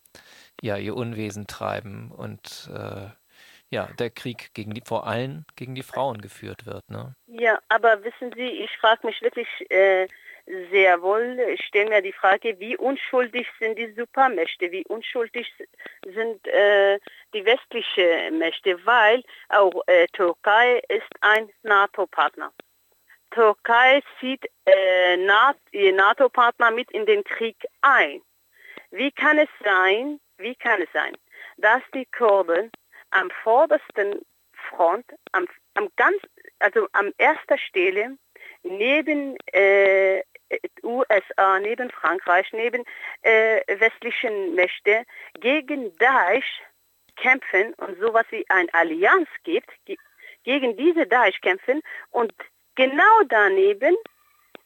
ja, 0.62 0.78
ihr 0.78 0.96
Unwesen 0.96 1.48
treiben 1.48 2.12
und 2.12 2.70
äh, 2.74 3.10
ja, 3.72 3.88
der 4.00 4.10
Krieg 4.10 4.54
gegen 4.54 4.74
die, 4.74 4.82
vor 4.86 5.08
allem 5.08 5.46
gegen 5.56 5.76
die 5.76 5.84
Frauen 5.84 6.22
geführt 6.22 6.66
wird. 6.66 6.90
Ne? 6.90 7.16
Ja, 7.28 7.60
aber 7.70 8.04
wissen 8.04 8.32
Sie, 8.36 8.48
ich 8.48 8.76
frage 8.78 9.06
mich 9.06 9.22
wirklich, 9.22 9.48
äh, 9.70 10.08
sehr 10.72 11.02
wohl. 11.02 11.40
Ich 11.54 11.64
stelle 11.66 11.90
mir 11.90 12.02
die 12.02 12.14
Frage, 12.14 12.60
wie 12.60 12.76
unschuldig 12.76 13.48
sind 13.60 13.78
die 13.78 13.94
Supermächte, 13.94 14.72
wie 14.72 14.84
unschuldig 14.86 15.48
sind 16.06 16.48
äh, 16.48 17.00
die 17.34 17.46
westlichen 17.46 18.40
Mächte, 18.40 18.84
weil 18.86 19.24
auch 19.50 19.84
äh, 19.86 20.08
Türkei 20.08 20.82
ist 20.90 21.08
ein 21.22 21.50
NATO-Partner. 21.62 22.52
Türkei 23.32 24.02
zieht 24.20 24.50
äh, 24.66 25.18
NATO-Partner 25.18 26.72
mit 26.72 26.90
in 26.92 27.06
den 27.06 27.24
Krieg 27.24 27.58
ein. 27.82 28.22
Wie 28.90 29.12
kann 29.12 29.38
es 29.38 29.50
sein, 29.64 30.20
wie 30.40 30.56
kann 30.56 30.82
es 30.82 30.90
sein, 30.94 31.16
dass 31.58 31.82
die 31.94 32.06
Kurden 32.06 32.72
am 33.12 33.30
vordersten 33.44 34.26
Front, 34.70 35.06
am, 35.32 35.48
am 35.76 35.90
ganz, 35.96 36.18
also 36.60 36.88
am 36.94 37.12
erster 37.18 37.58
Stelle 37.58 38.18
neben 38.64 39.38
äh, 39.54 40.24
USA, 40.84 41.60
neben 41.60 41.90
Frankreich, 41.92 42.52
neben 42.54 42.84
äh, 43.22 43.62
westlichen 43.80 44.56
Mächten 44.56 45.06
gegen 45.40 45.96
Daesh 45.98 46.62
kämpfen 47.16 47.74
und 47.76 48.00
sowas 48.00 48.26
wie 48.32 48.46
eine 48.50 48.74
Allianz 48.74 49.28
gibt, 49.44 49.70
gegen 50.44 50.78
diese 50.78 51.06
Daesh 51.06 51.40
kämpfen 51.42 51.82
und 52.12 52.34
genau 52.76 53.24
daneben 53.28 53.96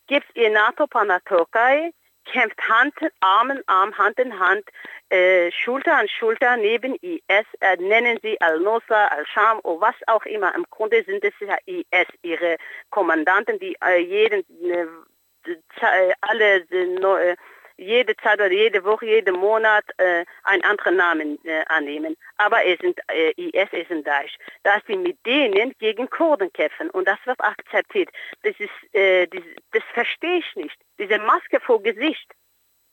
gibt 0.07 0.27
es 0.29 0.35
ihr 0.35 0.51
NATO-Partner 0.51 1.21
Türkei, 1.23 1.91
kämpft 2.25 2.59
Hand, 2.67 2.93
Arm 3.19 3.51
in 3.51 3.63
Arm, 3.67 3.97
Hand 3.97 4.19
in 4.19 4.39
Hand, 4.39 4.63
äh, 5.09 5.51
Schulter 5.51 5.97
an 5.97 6.07
Schulter 6.07 6.57
neben 6.57 6.95
IS, 6.95 7.45
äh, 7.59 7.77
nennen 7.77 8.19
sie 8.21 8.39
Al-Nusra, 8.41 9.07
Al-Sham 9.07 9.59
oder 9.63 9.81
was 9.81 9.95
auch 10.07 10.25
immer. 10.25 10.53
Im 10.55 10.65
Grunde 10.69 11.03
sind 11.03 11.23
es 11.23 11.33
ja 11.39 11.57
IS, 11.65 12.07
ihre 12.21 12.57
Kommandanten, 12.89 13.59
die 13.59 13.75
äh, 13.83 13.97
jeden 13.97 14.43
äh, 14.71 16.13
alle 16.21 16.55
äh, 16.71 17.35
jede 17.77 18.15
Zeit 18.17 18.35
oder 18.35 18.51
jede 18.51 18.83
Woche, 18.83 19.05
jeden 19.05 19.35
Monat 19.35 19.85
äh, 19.97 20.25
einen 20.43 20.63
anderen 20.63 20.97
Namen 20.97 21.39
äh, 21.45 21.63
annehmen. 21.67 22.15
Aber 22.37 22.65
es 22.65 22.79
sind 22.79 22.99
äh, 23.09 23.31
IS, 23.31 23.69
es 23.71 23.87
sind 23.87 24.05
Daesh. 24.05 24.35
Dass 24.63 24.81
sie 24.87 24.97
mit 24.97 25.23
denen 25.25 25.73
gegen 25.79 26.09
Kurden 26.09 26.51
kämpfen 26.53 26.89
und 26.91 27.07
das 27.07 27.19
wird 27.25 27.39
akzeptiert. 27.41 28.09
Das 28.43 28.55
ist, 28.59 28.93
äh, 28.93 29.27
das, 29.27 29.43
das 29.71 29.83
verstehe 29.93 30.39
ich 30.39 30.55
nicht. 30.55 30.77
Diese 30.99 31.19
Maske 31.19 31.59
vor 31.59 31.81
Gesicht, 31.81 32.31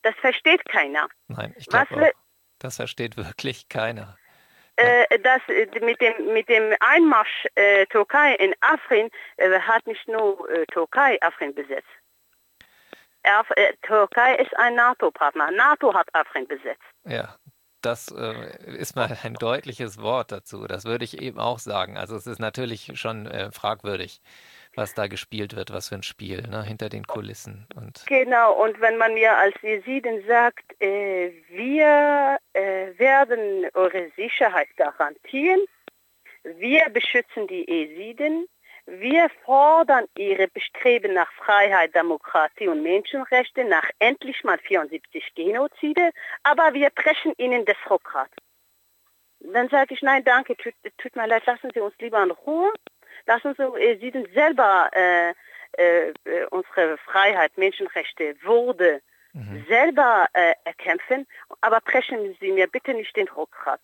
das 0.03 0.15
versteht 0.17 0.65
keiner. 0.67 1.09
Nein, 1.29 1.55
ich 1.59 1.67
glaube 1.67 2.13
das 2.61 2.77
versteht 2.77 3.17
wirklich 3.17 3.69
keiner. 3.69 4.17
Äh, 4.77 5.19
das 5.19 5.41
äh, 5.49 5.67
mit 5.81 6.01
dem 6.01 6.33
mit 6.33 6.49
dem 6.49 6.75
Einmarsch 6.81 7.47
äh, 7.55 7.87
Türkei 7.87 8.35
in 8.37 8.55
Afrin 8.61 9.11
äh, 9.37 9.59
hat 9.61 9.87
nicht 9.87 10.07
nur 10.09 10.49
äh, 10.51 10.65
Türkei 10.67 11.21
Afrin 11.23 11.55
besetzt. 11.55 11.89
Äh, 13.23 13.75
Türkei 13.83 14.37
ist 14.37 14.57
ein 14.57 14.75
NATO-Partner. 14.75 15.51
NATO 15.51 15.95
hat 15.95 16.09
Afrin 16.15 16.47
besetzt. 16.47 16.83
Ja, 17.05 17.37
das 17.83 18.13
äh, 18.13 18.77
ist 18.77 18.97
mal 18.97 19.17
ein 19.23 19.35
deutliches 19.35 20.01
Wort 20.01 20.33
dazu. 20.33 20.67
Das 20.67 20.85
würde 20.85 21.05
ich 21.05 21.21
eben 21.21 21.39
auch 21.39 21.59
sagen. 21.59 21.97
Also 21.97 22.17
es 22.17 22.27
ist 22.27 22.39
natürlich 22.39 22.93
schon 22.95 23.27
äh, 23.27 23.51
fragwürdig, 23.53 24.21
was 24.75 24.95
da 24.95 25.07
gespielt 25.07 25.57
wird, 25.57 25.73
was 25.73 25.89
für 25.89 25.97
ein 25.97 26.03
Spiel 26.03 26.43
ne, 26.43 26.63
hinter 26.63 26.89
den 26.89 27.07
Kulissen. 27.07 27.67
Und 27.75 28.05
genau, 28.07 28.53
und 28.53 28.81
wenn 28.81 28.99
man 28.99 29.15
mir 29.15 29.37
als 29.37 29.55
Jesiden 29.63 30.25
sagt, 30.27 30.81
äh, 30.81 31.33
wir 31.49 32.39
äh, 32.53 32.99
werden 32.99 33.67
eure 33.75 34.11
Sicherheit 34.17 34.69
garantieren, 34.77 35.61
wir 36.43 36.89
beschützen 36.91 37.47
die 37.47 37.65
Jesiden, 37.69 38.47
wir 38.91 39.31
fordern 39.45 40.07
ihre 40.17 40.49
Bestreben 40.49 41.15
nach 41.15 41.31
Freiheit, 41.33 41.95
Demokratie 41.95 42.67
und 42.67 42.83
Menschenrechte, 42.83 43.65
nach 43.65 43.89
endlich 44.01 44.43
mal 44.43 44.59
74 44.59 45.35
Genozide, 45.35 46.11
aber 46.43 46.75
wir 46.75 46.91
brechen 46.91 47.33
ihnen 47.39 47.65
das 47.65 47.77
Rückgrat. 47.89 48.31
Dann 49.41 49.69
sage 49.69 49.95
ich, 49.95 50.03
nein, 50.03 50.25
danke, 50.25 50.57
tut, 50.57 50.75
tut, 50.99 51.17
mir 51.17 51.27
leid, 51.27 51.47
lassen 51.47 51.71
Sie 51.73 51.81
uns 51.81 51.95
lieber 52.01 52.23
in 52.23 52.31
Ruhe. 52.33 52.73
Lassen 53.27 53.55
Sie 53.57 53.63
äh, 53.63 53.99
Sie 53.99 54.11
sind 54.11 54.33
selber 54.35 54.91
äh, 54.93 55.31
äh, 55.73 56.13
unsere 56.51 56.99
Freiheit, 56.99 57.57
Menschenrechte, 57.57 58.35
Würde 58.43 59.03
mhm. 59.33 59.65
selber 59.69 60.27
äh, 60.33 60.55
erkämpfen, 60.65 61.27
aber 61.61 61.81
brechen 61.81 62.37
Sie 62.41 62.51
mir 62.51 62.67
bitte 62.67 62.93
nicht 62.93 63.17
den 63.17 63.29
Rückgrat. 63.29 63.81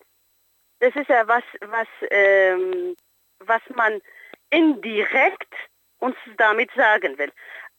Das 0.79 0.95
ist 0.95 1.09
ja 1.09 1.27
was, 1.27 1.43
was, 1.61 1.87
ähm, 2.11 2.95
was 3.39 3.61
man 3.73 4.01
indirekt 4.49 5.53
uns 5.99 6.15
damit 6.37 6.69
sagen 6.75 7.17
will. 7.17 7.31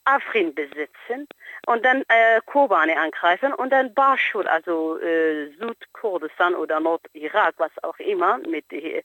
Afrin 0.05 0.55
besitzen 0.55 1.29
und 1.67 1.85
dann 1.85 2.03
äh, 2.09 2.41
Kobane 2.47 2.99
angreifen 2.99 3.53
und 3.53 3.71
dann 3.71 3.93
Bashur, 3.93 4.51
also 4.51 4.99
äh, 5.01 5.51
Südkurdistan 5.59 6.55
oder 6.55 6.81
Nordirak, 6.81 7.55
was 7.59 7.73
auch 7.83 7.99
immer, 7.99 8.39
mit 8.39 8.73
äh, 8.73 9.03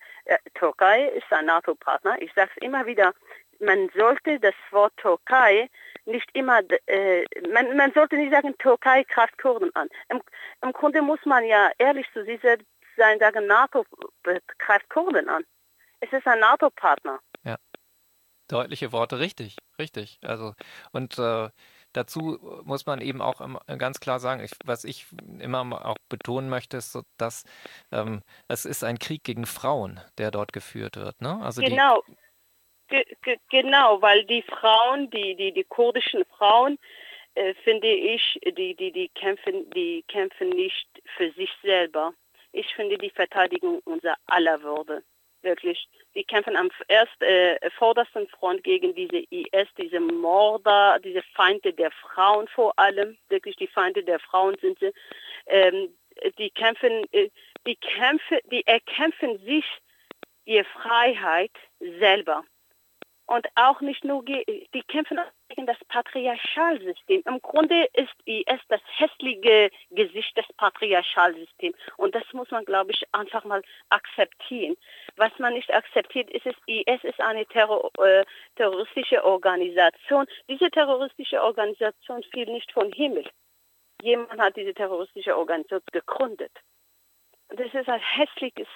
Türkei 0.53 1.10
ist 1.10 1.32
ein 1.32 1.46
NATO-Partner. 1.48 2.22
Ich 2.22 2.34
sage 2.34 2.51
es 2.55 2.62
immer 2.62 2.86
wieder, 2.86 3.13
man 3.60 3.89
sollte 3.96 4.39
das 4.39 4.55
Wort 4.72 4.96
Türkei 4.96 5.70
nicht 6.05 6.29
immer, 6.34 6.62
äh, 6.88 7.25
man, 7.51 7.75
man, 7.75 7.91
sollte 7.91 8.15
nicht 8.15 8.32
sagen, 8.32 8.58
Türkei 8.58 9.03
greift 9.03 9.38
Kurden 9.38 9.75
an. 9.75 9.89
Im, 10.10 10.22
Im, 10.62 10.72
Grunde 10.72 11.01
muss 11.01 11.25
man 11.25 11.43
ja 11.43 11.72
ehrlich 11.77 12.08
zu 12.13 12.24
sich 12.24 12.39
sein, 12.41 13.20
sagen, 13.20 13.46
NATO 13.48 13.86
greift 14.58 14.89
Kurden 14.89 15.27
an. 15.27 15.43
Es 16.00 16.12
ist 16.13 16.27
ein 16.27 16.39
NATO-Partner. 16.39 17.20
Deutliche 18.47 18.91
Worte, 18.91 19.19
richtig, 19.19 19.57
richtig. 19.79 20.19
Also, 20.21 20.53
und 20.91 21.17
äh, 21.17 21.50
dazu 21.93 22.39
muss 22.65 22.85
man 22.85 23.01
eben 23.01 23.21
auch 23.21 23.41
ganz 23.77 24.00
klar 24.00 24.19
sagen, 24.19 24.43
ich, 24.43 24.51
was 24.65 24.83
ich 24.83 25.05
immer 25.39 25.85
auch 25.85 25.97
betonen 26.09 26.50
möchte, 26.50 26.77
ist, 26.77 26.91
so, 26.91 27.03
dass 27.17 27.45
ähm, 27.91 28.21
es 28.47 28.65
ist 28.65 28.83
ein 28.83 29.00
Krieg 29.00 29.23
gegen 29.23 29.45
Frauen, 29.45 30.01
der 30.17 30.31
dort 30.31 30.51
geführt 30.51 30.97
wird. 30.97 31.21
Ne? 31.21 31.39
Also 31.41 31.62
genau. 31.62 32.03
Ge 32.89 33.05
genau, 33.50 34.01
weil 34.01 34.25
die 34.25 34.43
Frauen, 34.43 35.09
die, 35.09 35.35
die, 35.35 35.53
die 35.53 35.63
kurdischen 35.63 36.25
Frauen, 36.38 36.77
äh, 37.33 37.53
finde 37.63 37.88
ich, 37.88 38.39
die, 38.45 38.75
die, 38.75 38.91
die 38.91 39.09
kämpfen, 39.09 39.69
die 39.71 40.03
kämpfen 40.07 40.50
nicht 40.50 40.88
für 41.15 41.31
sich 41.31 41.50
selber. 41.63 42.13
Ich 42.51 42.67
finde 42.75 42.97
die 42.97 43.09
Verteidigung 43.09 43.79
unserer 43.85 44.17
aller 44.27 44.62
Würde 44.62 45.03
wirklich. 45.43 45.88
Die 46.15 46.23
kämpfen 46.23 46.55
am 46.55 46.69
erst 46.88 47.21
äh, 47.21 47.57
vordersten 47.71 48.27
Front 48.27 48.63
gegen 48.63 48.93
diese 48.95 49.17
IS, 49.29 49.67
diese 49.77 50.00
Mörder, 50.00 51.00
diese 51.03 51.23
Feinde 51.35 51.73
der 51.73 51.91
Frauen 51.91 52.47
vor 52.47 52.77
allem, 52.77 53.17
wirklich 53.29 53.55
die 53.55 53.67
Feinde 53.67 54.03
der 54.03 54.19
Frauen 54.19 54.55
sind 54.62 54.79
sie. 54.79 54.93
Ähm, 55.47 55.89
die 56.38 56.50
kämpfen, 56.51 57.05
äh, 57.12 57.29
die 57.65 57.75
kämpfen, 57.75 58.38
die 58.51 58.65
erkämpfen 58.67 59.39
sich 59.39 59.65
ihre 60.45 60.65
Freiheit 60.65 61.51
selber. 61.79 62.43
Und 63.25 63.47
auch 63.55 63.79
nicht 63.79 64.03
nur, 64.03 64.23
die 64.23 64.83
kämpfen 64.87 65.19
gegen 65.47 65.65
das 65.65 65.77
Patriarchalsystem. 65.87 67.23
Im 67.25 67.41
Grunde 67.41 67.87
ist 67.93 68.13
IS 68.25 68.59
das 68.67 68.81
hässliche 68.97 69.71
Gesicht 69.91 70.35
des 70.37 70.45
Patriarchalsystems. 70.57 71.75
Und 71.97 72.13
das 72.15 72.23
muss 72.33 72.51
man, 72.51 72.65
glaube 72.65 72.91
ich, 72.91 73.03
einfach 73.13 73.45
mal 73.45 73.61
akzeptieren. 73.89 74.75
Was 75.15 75.31
man 75.39 75.53
nicht 75.53 75.73
akzeptiert, 75.73 76.29
ist 76.31 76.45
es, 76.45 76.55
IS 76.67 77.03
ist 77.03 77.21
eine 77.21 77.45
Terror, 77.45 77.89
äh, 77.99 78.25
terroristische 78.55 79.23
Organisation. 79.23 80.25
Diese 80.49 80.69
terroristische 80.69 81.41
Organisation 81.41 82.23
fiel 82.33 82.47
nicht 82.47 82.71
vom 82.73 82.91
Himmel. 82.91 83.29
Jemand 84.01 84.39
hat 84.39 84.57
diese 84.57 84.73
terroristische 84.73 85.37
Organisation 85.37 85.81
gegründet. 85.93 86.51
Das 87.49 87.73
ist 87.73 87.87
ein 87.87 88.01
hässliches 88.01 88.67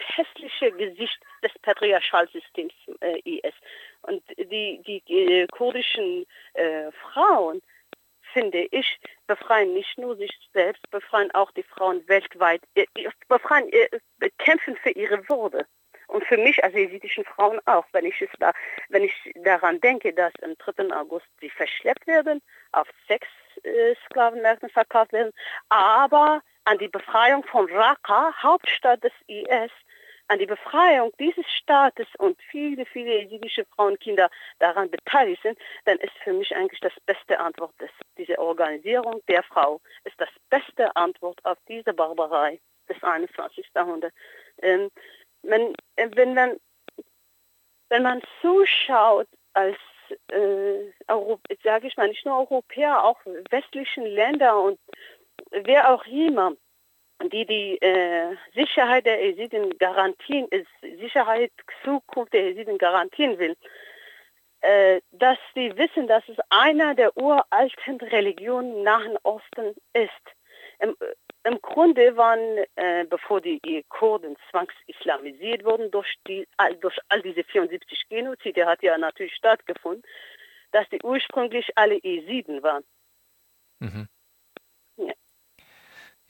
hässliche 0.00 0.72
Gesicht 0.72 1.18
des 1.42 1.52
Patriarchalsystems 1.62 2.72
äh, 3.00 3.20
IS. 3.24 3.54
Und 4.02 4.22
die, 4.38 4.80
die 4.86 5.02
äh, 5.08 5.46
kurdischen 5.48 6.26
äh, 6.54 6.90
Frauen, 6.92 7.62
finde 8.32 8.66
ich, 8.70 8.98
befreien 9.26 9.74
nicht 9.74 9.98
nur 9.98 10.16
sich 10.16 10.32
selbst, 10.52 10.82
befreien 10.90 11.30
auch 11.32 11.50
die 11.52 11.62
Frauen 11.62 12.06
weltweit, 12.08 12.62
äh, 12.74 12.86
befreien, 13.28 13.70
äh, 13.72 13.88
kämpfen 14.38 14.76
für 14.76 14.90
ihre 14.90 15.28
Würde. 15.28 15.66
Und 16.08 16.24
für 16.26 16.36
mich 16.36 16.62
als 16.62 16.74
jesidischen 16.74 17.24
Frauen 17.24 17.58
auch, 17.64 17.86
wenn 17.92 18.04
ich 18.04 18.20
es 18.20 18.28
da, 18.38 18.52
wenn 18.90 19.04
ich 19.04 19.32
daran 19.36 19.80
denke, 19.80 20.12
dass 20.12 20.32
am 20.42 20.54
3. 20.58 20.94
August 20.94 21.26
sie 21.40 21.48
verschleppt 21.48 22.06
werden, 22.06 22.42
auf 22.72 22.86
sechs 23.08 23.28
äh, 23.62 23.94
Sklavenmärkten 24.06 24.68
verkauft 24.68 25.12
werden, 25.12 25.32
aber 25.70 26.42
an 26.64 26.78
die 26.78 26.88
Befreiung 26.88 27.44
von 27.44 27.70
Raqqa, 27.70 28.32
Hauptstadt 28.42 29.02
des 29.02 29.12
IS, 29.26 29.70
an 30.32 30.38
die 30.38 30.46
Befreiung 30.46 31.12
dieses 31.20 31.44
Staates 31.58 32.06
und 32.18 32.40
viele, 32.50 32.86
viele 32.86 33.20
jesidische 33.20 33.66
Frauen 33.66 33.92
und 33.92 34.00
Kinder 34.00 34.30
daran 34.58 34.90
beteiligt 34.90 35.42
sind, 35.42 35.58
dann 35.84 35.98
ist 35.98 36.14
für 36.24 36.32
mich 36.32 36.56
eigentlich 36.56 36.80
das 36.80 36.94
beste 37.04 37.38
Antwort, 37.38 37.74
dass 37.78 37.90
diese 38.16 38.38
Organisierung 38.38 39.20
der 39.28 39.42
Frau 39.42 39.82
ist 40.04 40.18
das 40.18 40.30
beste 40.48 40.96
Antwort 40.96 41.38
auf 41.44 41.58
diese 41.68 41.92
Barbarei 41.92 42.60
des 42.88 43.02
21. 43.02 43.66
Jahrhunderts. 43.74 44.16
Ähm, 44.62 44.90
wenn, 45.42 45.74
äh, 45.96 46.08
wenn, 46.14 46.32
man, 46.32 46.58
wenn 47.90 48.02
man 48.02 48.22
zuschaut 48.40 49.28
als 49.52 49.76
äh, 50.28 50.92
sage 51.62 51.88
ich 51.88 51.96
mal, 51.98 52.08
nicht 52.08 52.24
nur 52.24 52.38
Europäer, 52.38 53.04
auch 53.04 53.20
westlichen 53.50 54.06
Länder 54.06 54.60
und 54.62 54.78
wer 55.50 55.92
auch 55.92 56.06
immer, 56.06 56.54
die 57.30 57.46
die 57.46 57.80
äh, 57.80 58.36
Sicherheit 58.54 59.06
der 59.06 59.24
Jesiden 59.24 59.76
garantieren, 59.78 60.48
Sicherheit, 60.80 61.52
Zukunft 61.84 62.32
der 62.32 62.50
Jesiden 62.50 62.78
garantieren 62.78 63.38
will, 63.38 63.56
äh, 64.60 65.00
dass 65.12 65.38
sie 65.54 65.76
wissen, 65.76 66.06
dass 66.06 66.22
es 66.28 66.36
einer 66.48 66.94
der 66.94 67.16
uralten 67.16 68.00
Religionen 68.00 68.76
im 68.76 68.82
Nahen 68.84 69.18
Osten 69.22 69.74
ist. 69.92 70.10
Im, 70.78 70.96
im 71.44 71.60
Grunde 71.60 72.16
waren, 72.16 72.58
äh, 72.76 73.04
bevor 73.08 73.40
die 73.40 73.84
Kurden 73.88 74.36
zwangsislamisiert 74.50 75.64
wurden, 75.64 75.90
durch, 75.90 76.14
die, 76.28 76.46
durch 76.80 76.96
all 77.08 77.22
diese 77.22 77.44
74 77.44 78.08
Genozide 78.08 78.66
hat 78.66 78.82
ja 78.82 78.96
natürlich 78.98 79.34
stattgefunden, 79.34 80.02
dass 80.70 80.88
die 80.90 81.00
ursprünglich 81.02 81.70
alle 81.76 81.98
Jesiden 82.02 82.62
waren. 82.62 82.84
Mhm. 83.80 84.08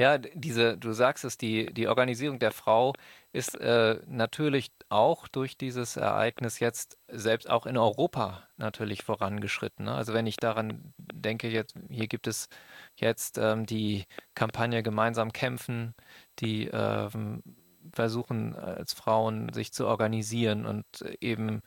Ja, 0.03 0.19
diese, 0.19 0.77
du 0.77 0.93
sagst 0.93 1.25
es, 1.25 1.39
die, 1.39 1.73
die 1.73 1.87
Organisierung 1.87 2.41
der 2.41 2.51
Frau 2.51 2.93
ist 3.33 3.55
äh, 3.61 4.01
natürlich 4.09 4.73
auch 4.89 5.29
durch 5.29 5.57
dieses 5.57 5.97
Ereignis 5.97 6.59
jetzt 6.59 6.99
selbst 7.07 7.49
auch 7.49 7.67
in 7.67 7.77
Europa 7.77 8.49
natürlich 8.57 9.05
vorangeschritten. 9.05 9.85
Ne? 9.85 9.95
Also 9.95 10.13
wenn 10.13 10.27
ich 10.27 10.39
daran 10.39 10.93
denke, 10.99 11.49
jetzt, 11.49 11.77
hier 11.89 12.09
gibt 12.09 12.27
es 12.27 12.49
jetzt 12.97 13.39
ähm, 13.39 13.65
die 13.65 14.07
Kampagne 14.35 14.83
Gemeinsam 14.83 15.33
kämpfen, 15.33 15.95
die 16.41 16.67
ähm, 16.67 17.45
versuchen 17.93 18.57
als 18.57 18.95
Frauen 18.95 19.53
sich 19.53 19.73
zu 19.73 19.87
organisieren 19.87 20.67
und 20.67 20.85
eben 21.21 21.63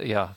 ja 0.00 0.36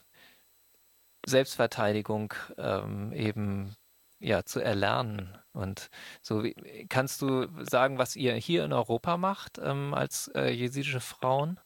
Selbstverteidigung 1.27 2.33
ähm, 2.57 3.13
eben 3.13 3.75
ja 4.21 4.43
zu 4.43 4.59
erlernen. 4.59 5.37
Und 5.53 5.89
so 6.21 6.43
kannst 6.89 7.21
du 7.21 7.47
sagen, 7.63 7.97
was 7.97 8.15
ihr 8.15 8.33
hier 8.33 8.63
in 8.63 8.73
Europa 8.73 9.17
macht 9.17 9.59
ähm, 9.63 9.93
als 9.93 10.31
äh, 10.35 10.49
jesidische 10.49 11.01
Frauen? 11.01 11.59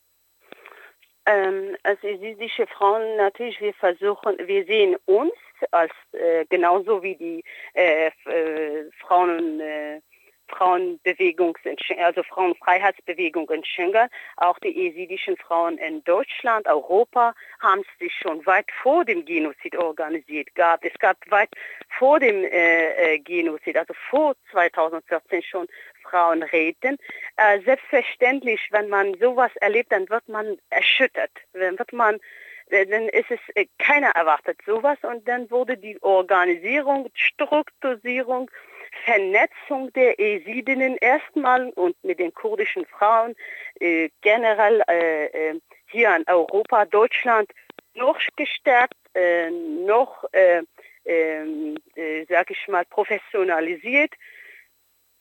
Ähm, 1.27 1.75
als 1.83 2.01
jesidische 2.01 2.67
Frauen 2.67 3.17
natürlich, 3.17 3.59
wir 3.59 3.73
versuchen, 3.73 4.37
wir 4.45 4.65
sehen 4.65 4.95
uns 5.05 5.33
als 5.71 5.91
äh, 6.11 6.45
genauso 6.49 7.01
wie 7.01 7.15
die 7.15 7.43
äh, 7.73 8.07
äh 8.25 8.91
Frauen 8.99 9.59
äh, 9.59 10.01
Frauenbewegung, 10.47 11.57
also 11.97 12.23
Frauenfreiheitsbewegung 12.23 13.49
in 13.49 13.63
Schengen, 13.63 14.09
auch 14.37 14.59
die 14.59 14.69
jesidischen 14.69 15.37
Frauen 15.37 15.77
in 15.77 16.03
Deutschland, 16.03 16.67
Europa 16.67 17.33
haben 17.59 17.83
sich 17.99 18.13
schon 18.13 18.45
weit 18.45 18.67
vor 18.81 19.05
dem 19.05 19.25
Genozid 19.25 19.75
organisiert 19.77 20.53
gehabt. 20.55 20.85
Es 20.85 20.97
gab 20.99 21.17
weit 21.29 21.49
vor 21.97 22.19
dem 22.19 22.43
äh, 22.43 23.15
äh 23.15 23.19
Genozid, 23.19 23.77
also 23.77 23.93
vor 24.09 24.35
2014 24.51 25.43
schon 25.43 25.67
Frauenräten. 26.03 26.97
Äh, 27.37 27.61
selbstverständlich, 27.61 28.67
wenn 28.71 28.89
man 28.89 29.15
sowas 29.19 29.51
erlebt, 29.57 29.91
dann 29.91 30.09
wird 30.09 30.27
man 30.27 30.57
erschüttert, 30.69 31.31
dann 31.53 31.77
wird 31.77 31.93
man 31.93 32.19
dann 32.69 33.09
ist 33.09 33.29
es 33.29 33.39
äh, 33.53 33.67
keiner 33.77 34.09
erwartet 34.09 34.59
sowas 34.65 34.97
und 35.03 35.27
dann 35.27 35.49
wurde 35.51 35.77
die 35.77 36.01
Organisierung, 36.01 37.09
Strukturierung 37.13 38.49
Vernetzung 39.03 39.91
der 39.93 40.19
Esidinnen 40.19 40.97
erstmal 40.97 41.69
und 41.71 42.01
mit 42.03 42.19
den 42.19 42.33
kurdischen 42.33 42.85
Frauen 42.85 43.35
äh, 43.79 44.09
generell 44.21 44.81
äh, 44.87 45.25
äh 45.25 45.59
hier 45.87 46.15
in 46.15 46.23
Europa, 46.27 46.85
Deutschland 46.85 47.51
noch 47.93 48.19
gestärkt, 48.35 48.95
äh, 49.13 49.49
noch, 49.49 50.25
äh, 50.31 50.63
ähm, 51.05 51.77
äh, 51.95 52.25
sage 52.25 52.53
ich 52.53 52.67
mal, 52.67 52.85
professionalisiert. 52.85 54.11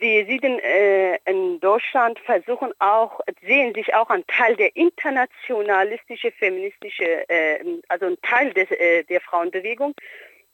Die 0.00 0.06
Jesiden 0.06 0.58
äh, 0.58 1.16
in 1.24 1.60
Deutschland 1.60 2.18
versuchen 2.20 2.72
auch, 2.80 3.20
sehen 3.42 3.74
sich 3.74 3.94
auch 3.94 4.10
ein 4.10 4.26
Teil 4.26 4.56
der 4.56 4.74
internationalistischen, 4.74 6.32
feministischen, 6.32 7.06
äh, 7.28 7.60
also 7.88 8.06
ein 8.06 8.16
Teil 8.22 8.52
des, 8.52 8.70
äh, 8.72 9.04
der 9.04 9.20
Frauenbewegung 9.20 9.94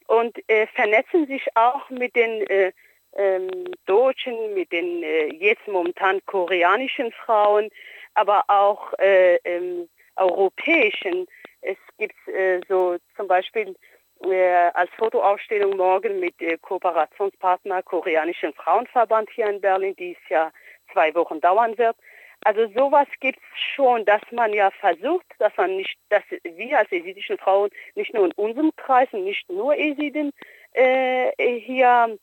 und 0.06 0.38
äh, 0.48 0.66
vernetzen 0.66 1.26
sich 1.26 1.46
auch 1.56 1.88
mit 1.88 2.14
den 2.16 2.46
äh, 2.48 2.72
ähm, 3.16 3.64
Deutschen, 3.87 4.55
mit 4.55 4.73
den 4.73 5.03
äh, 5.03 5.27
jetzt 5.35 5.66
momentan 5.66 6.20
koreanischen 6.27 7.12
Frauen, 7.12 7.70
aber 8.14 8.44
auch 8.49 8.92
äh, 8.99 9.37
ähm, 9.44 9.88
europäischen. 10.16 11.27
Es 11.62 11.77
gibt 11.99 12.16
äh, 12.29 12.61
so 12.68 12.96
zum 13.16 13.29
Beispiel 13.29 13.75
äh, 14.25 14.70
als 14.75 14.90
Fotoausstellung 14.96 15.77
morgen 15.77 16.20
mit 16.20 16.40
äh, 16.40 16.59
Kooperationspartner 16.59 17.83
koreanischen 17.83 18.53
Frauenverband 18.55 19.31
hier 19.31 19.49
in 19.49 19.61
Berlin, 19.61 19.94
die 19.96 20.12
es 20.12 20.29
ja 20.29 20.51
zwei 20.92 21.14
Wochen 21.14 21.40
dauern 21.40 21.77
wird. 21.79 21.96
Also 22.42 22.66
sowas 22.75 23.07
gibt 23.20 23.38
es 23.38 23.61
schon, 23.75 24.05
dass 24.07 24.23
man 24.31 24.53
ja 24.55 24.70
versucht, 24.70 25.27
dass 25.38 25.55
man 25.57 25.77
nicht, 25.77 25.99
dass 26.09 26.23
wir 26.42 26.79
als 26.79 26.90
esidischen 26.90 27.37
Frauen 27.37 27.70
nicht 27.94 28.14
nur 28.14 28.25
in 28.27 28.33
unserem 28.33 28.73
Kreis 28.77 29.09
und 29.12 29.25
nicht 29.25 29.49
nur 29.51 29.77
Esiden 29.77 30.33
äh, 30.73 31.33
hier 31.61 32.18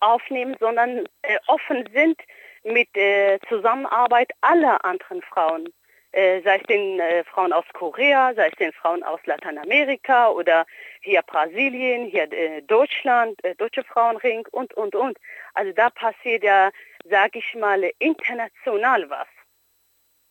aufnehmen, 0.00 0.56
sondern 0.60 1.06
äh, 1.22 1.38
offen 1.46 1.88
sind 1.92 2.20
mit 2.64 2.94
äh, 2.96 3.38
Zusammenarbeit 3.48 4.30
aller 4.40 4.84
anderen 4.84 5.22
Frauen. 5.22 5.68
Äh, 6.12 6.40
sei 6.42 6.56
es 6.56 6.62
den 6.62 6.98
äh, 6.98 7.24
Frauen 7.24 7.52
aus 7.52 7.66
Korea, 7.74 8.32
sei 8.34 8.48
es 8.48 8.54
den 8.56 8.72
Frauen 8.72 9.02
aus 9.02 9.20
Lateinamerika 9.26 10.30
oder 10.30 10.64
hier 11.02 11.20
Brasilien, 11.22 12.06
hier 12.06 12.32
äh, 12.32 12.62
Deutschland, 12.62 13.42
äh, 13.44 13.54
Deutsche 13.54 13.84
Frauenring 13.84 14.46
und, 14.50 14.72
und, 14.74 14.94
und. 14.94 15.18
Also 15.52 15.72
da 15.72 15.90
passiert 15.90 16.42
ja, 16.42 16.70
sage 17.04 17.38
ich 17.38 17.54
mal, 17.54 17.90
international 17.98 19.10
was. 19.10 19.28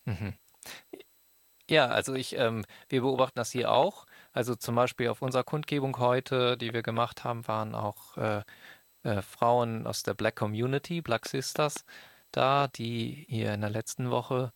Mhm. 0.06 0.34
Ja, 1.68 1.86
also 1.86 2.14
ich, 2.14 2.36
ähm, 2.36 2.64
wir 2.88 3.00
beobachten 3.00 3.38
das 3.38 3.50
hier 3.50 3.70
auch. 3.70 4.06
Also 4.32 4.54
zum 4.54 4.74
Beispiel 4.74 5.08
auf 5.08 5.22
unserer 5.22 5.44
Kundgebung 5.44 5.98
heute, 5.98 6.56
die 6.56 6.72
wir 6.72 6.82
gemacht 6.82 7.24
haben, 7.24 7.46
waren 7.48 7.74
auch 7.74 8.16
äh, 9.06 9.22
Frauen 9.22 9.86
aus 9.86 10.02
der 10.02 10.14
Black 10.14 10.36
Community, 10.36 11.00
Black 11.00 11.26
Sisters, 11.26 11.84
da, 12.32 12.68
die 12.68 13.26
hier 13.28 13.54
in 13.54 13.60
der 13.60 13.70
letzten 13.70 14.10
Woche 14.10 14.52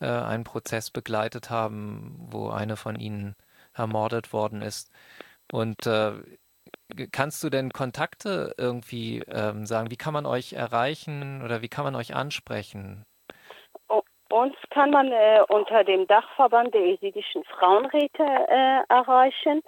äh, 0.00 0.06
einen 0.06 0.44
Prozess 0.44 0.90
begleitet 0.90 1.50
haben, 1.50 2.16
wo 2.30 2.50
eine 2.50 2.76
von 2.76 2.96
ihnen 2.96 3.34
ermordet 3.74 4.32
worden 4.32 4.62
ist. 4.62 4.92
Und 5.52 5.86
äh, 5.86 6.12
kannst 7.12 7.42
du 7.42 7.50
denn 7.50 7.70
Kontakte 7.72 8.54
irgendwie 8.58 9.20
ähm, 9.28 9.66
sagen? 9.66 9.90
Wie 9.90 9.96
kann 9.96 10.14
man 10.14 10.26
euch 10.26 10.52
erreichen 10.52 11.42
oder 11.42 11.62
wie 11.62 11.68
kann 11.68 11.84
man 11.84 11.96
euch 11.96 12.14
ansprechen? 12.14 13.04
Uns 14.30 14.54
kann 14.70 14.90
man 14.90 15.10
äh, 15.10 15.40
unter 15.48 15.84
dem 15.84 16.06
Dachverband 16.06 16.74
der 16.74 16.86
jesidischen 16.86 17.44
Frauenräte 17.44 18.22
äh, 18.22 18.82
erreichen. 18.88 19.62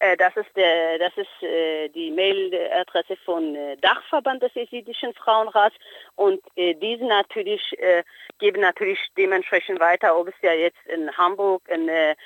äh, 0.00 0.16
das 0.16 0.34
ist, 0.34 0.48
der, 0.56 0.98
das 0.98 1.12
ist 1.16 1.42
äh, 1.42 1.88
die 1.90 2.10
Mailadresse 2.10 3.16
von 3.24 3.54
äh, 3.54 3.76
Dachverband 3.76 4.42
des 4.42 4.54
Jesidischen 4.54 5.12
Frauenrats. 5.12 5.76
Und 6.16 6.40
äh, 6.56 6.74
diese 6.74 7.04
natürlich 7.04 7.62
äh, 7.78 8.02
geben 8.38 8.62
natürlich 8.62 8.98
dementsprechend 9.18 9.78
weiter, 9.78 10.18
ob 10.18 10.28
es 10.28 10.34
ja 10.40 10.54
jetzt 10.54 10.80
in 10.86 11.14
Hamburg, 11.18 11.62
in 11.68 11.90
äh, 11.90 12.16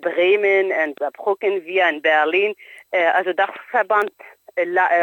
Bremen, 0.00 0.72
in 0.72 0.94
Saarbrücken, 0.98 1.64
wie 1.64 1.78
in 1.78 2.02
Berlin, 2.02 2.54
also 3.14 3.32
Dachverband 3.32 4.10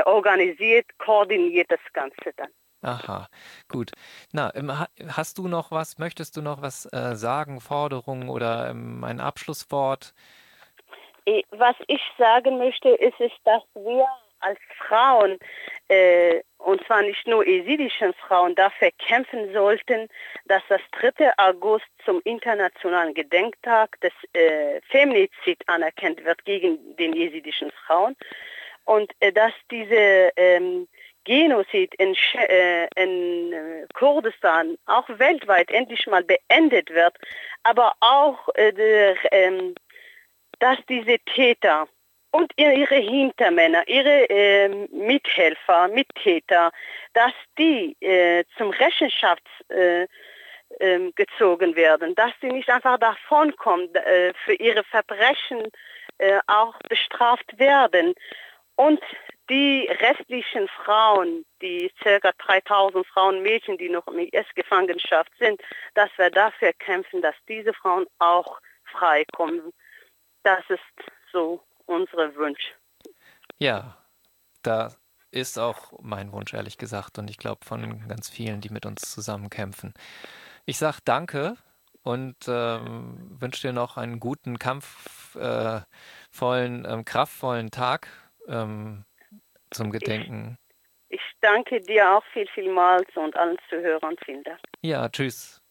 organisiert, 0.05 0.85
koordiniert 0.97 1.71
das 1.71 1.79
Ganze 1.93 2.33
dann. 2.35 2.49
Aha, 2.83 3.27
gut. 3.67 3.91
Na, 4.31 4.53
ähm, 4.53 4.71
hast 5.09 5.39
du 5.39 5.47
noch 5.47 5.71
was, 5.71 5.97
möchtest 5.97 6.37
du 6.37 6.41
noch 6.41 6.61
was 6.61 6.83
sagen, 6.83 7.59
Forderungen 7.59 8.29
oder 8.29 8.69
ähm, 8.69 9.03
ein 9.03 9.19
Abschlusswort? 9.19 10.13
was 11.51 11.75
ich 11.87 12.01
sagen 12.17 12.57
möchte, 12.57 12.89
ist, 12.89 13.19
ist 13.19 13.35
dass 13.43 13.61
wir 13.73 14.07
als 14.39 14.59
Frauen, 14.87 15.37
äh, 15.87 16.41
und 16.59 16.83
zwar 16.85 17.01
nicht 17.01 17.27
nur 17.27 17.45
esidischen 17.45 18.13
Frauen, 18.13 18.55
dafür 18.55 18.91
kämpfen 18.99 19.51
sollten, 19.53 20.09
dass 20.45 20.61
das 20.69 20.81
3. 20.91 21.33
August 21.37 21.85
zum 22.05 22.21
internationalen 22.23 23.13
Gedenktag 23.13 23.99
des 24.01 24.13
äh, 24.33 24.79
Feminizid 24.89 25.67
anerkannt 25.67 26.23
wird 26.23 26.43
gegen 26.45 26.95
den 26.97 27.13
jesidischen 27.13 27.71
Frauen 27.85 28.15
und 28.87 29.11
äh, 29.19 29.31
dass 29.31 29.53
diese 29.69 30.31
ähm, 30.35 30.87
Genozid 31.25 31.93
in, 31.95 32.15
äh, 32.35 32.87
in 32.95 33.51
äh, 33.51 33.85
Kurdistan 33.93 34.77
auch 34.85 35.07
weltweit 35.09 35.69
endlich 35.71 36.07
mal 36.07 36.23
beendet 36.23 36.89
wird, 36.89 37.15
aber 37.63 37.93
auch 37.99 38.47
äh, 38.55 38.71
der, 38.71 39.15
ähm, 39.31 39.75
dass 40.59 40.77
diese 40.87 41.19
Täter 41.19 41.87
und 42.31 42.51
ihre 42.55 42.95
Hintermänner, 42.95 43.85
ihre 43.87 44.29
äh, 44.29 44.69
Mithelfer, 44.91 45.89
Mittäter, 45.89 46.71
dass 47.13 47.33
die 47.57 47.97
äh, 47.99 48.45
zum 48.57 48.69
Rechenschaft 48.69 49.43
äh, 49.67 50.07
ähm, 50.79 51.11
gezogen 51.15 51.75
werden, 51.75 52.15
dass 52.15 52.31
sie 52.39 52.47
nicht 52.47 52.69
einfach 52.69 52.97
davonkommen, 52.99 53.89
für 54.45 54.53
ihre 54.53 54.83
Verbrechen 54.83 55.63
auch 56.47 56.77
bestraft 56.89 57.57
werden. 57.57 58.13
Und 58.77 59.01
die 59.49 59.89
restlichen 60.01 60.67
Frauen, 60.83 61.45
die 61.61 61.91
ca. 62.03 62.31
3000 62.37 63.05
Frauen, 63.07 63.41
Mädchen, 63.41 63.77
die 63.77 63.89
noch 63.89 64.07
in 64.07 64.19
IS-Gefangenschaft 64.19 65.31
sind, 65.39 65.61
dass 65.95 66.09
wir 66.17 66.29
dafür 66.29 66.73
kämpfen, 66.73 67.21
dass 67.21 67.35
diese 67.47 67.73
Frauen 67.73 68.05
auch 68.19 68.59
freikommen. 68.83 69.73
Das 70.43 70.63
ist 70.69 70.81
so 71.31 71.61
unsere 71.85 72.35
Wunsch. 72.35 72.75
Ja, 73.57 73.97
da 74.61 74.93
ist 75.31 75.57
auch 75.57 75.93
mein 76.01 76.31
Wunsch, 76.31 76.53
ehrlich 76.53 76.77
gesagt, 76.77 77.17
und 77.17 77.29
ich 77.29 77.37
glaube 77.37 77.65
von 77.65 78.07
ganz 78.07 78.29
vielen, 78.29 78.61
die 78.61 78.69
mit 78.69 78.85
uns 78.85 79.01
zusammen 79.13 79.49
kämpfen. 79.49 79.93
Ich 80.65 80.77
sage 80.77 80.99
danke 81.03 81.57
und 82.03 82.35
ähm, 82.47 83.37
wünsche 83.39 83.67
dir 83.67 83.73
noch 83.73 83.97
einen 83.97 84.19
guten, 84.19 84.59
kampfvollen, 84.59 85.85
äh, 86.85 86.93
ähm, 86.93 87.05
kraftvollen 87.05 87.71
Tag 87.71 88.07
ähm, 88.47 89.05
zum 89.71 89.91
Gedenken. 89.91 90.57
Ich, 91.09 91.19
ich 91.19 91.31
danke 91.41 91.81
dir 91.81 92.11
auch 92.11 92.23
viel, 92.33 92.47
vielmals 92.53 93.07
und 93.15 93.35
allen 93.35 93.57
Zuhörern. 93.69 94.15
Vielen 94.25 94.43
Dank. 94.43 94.59
Ja, 94.81 95.09
tschüss. 95.09 95.61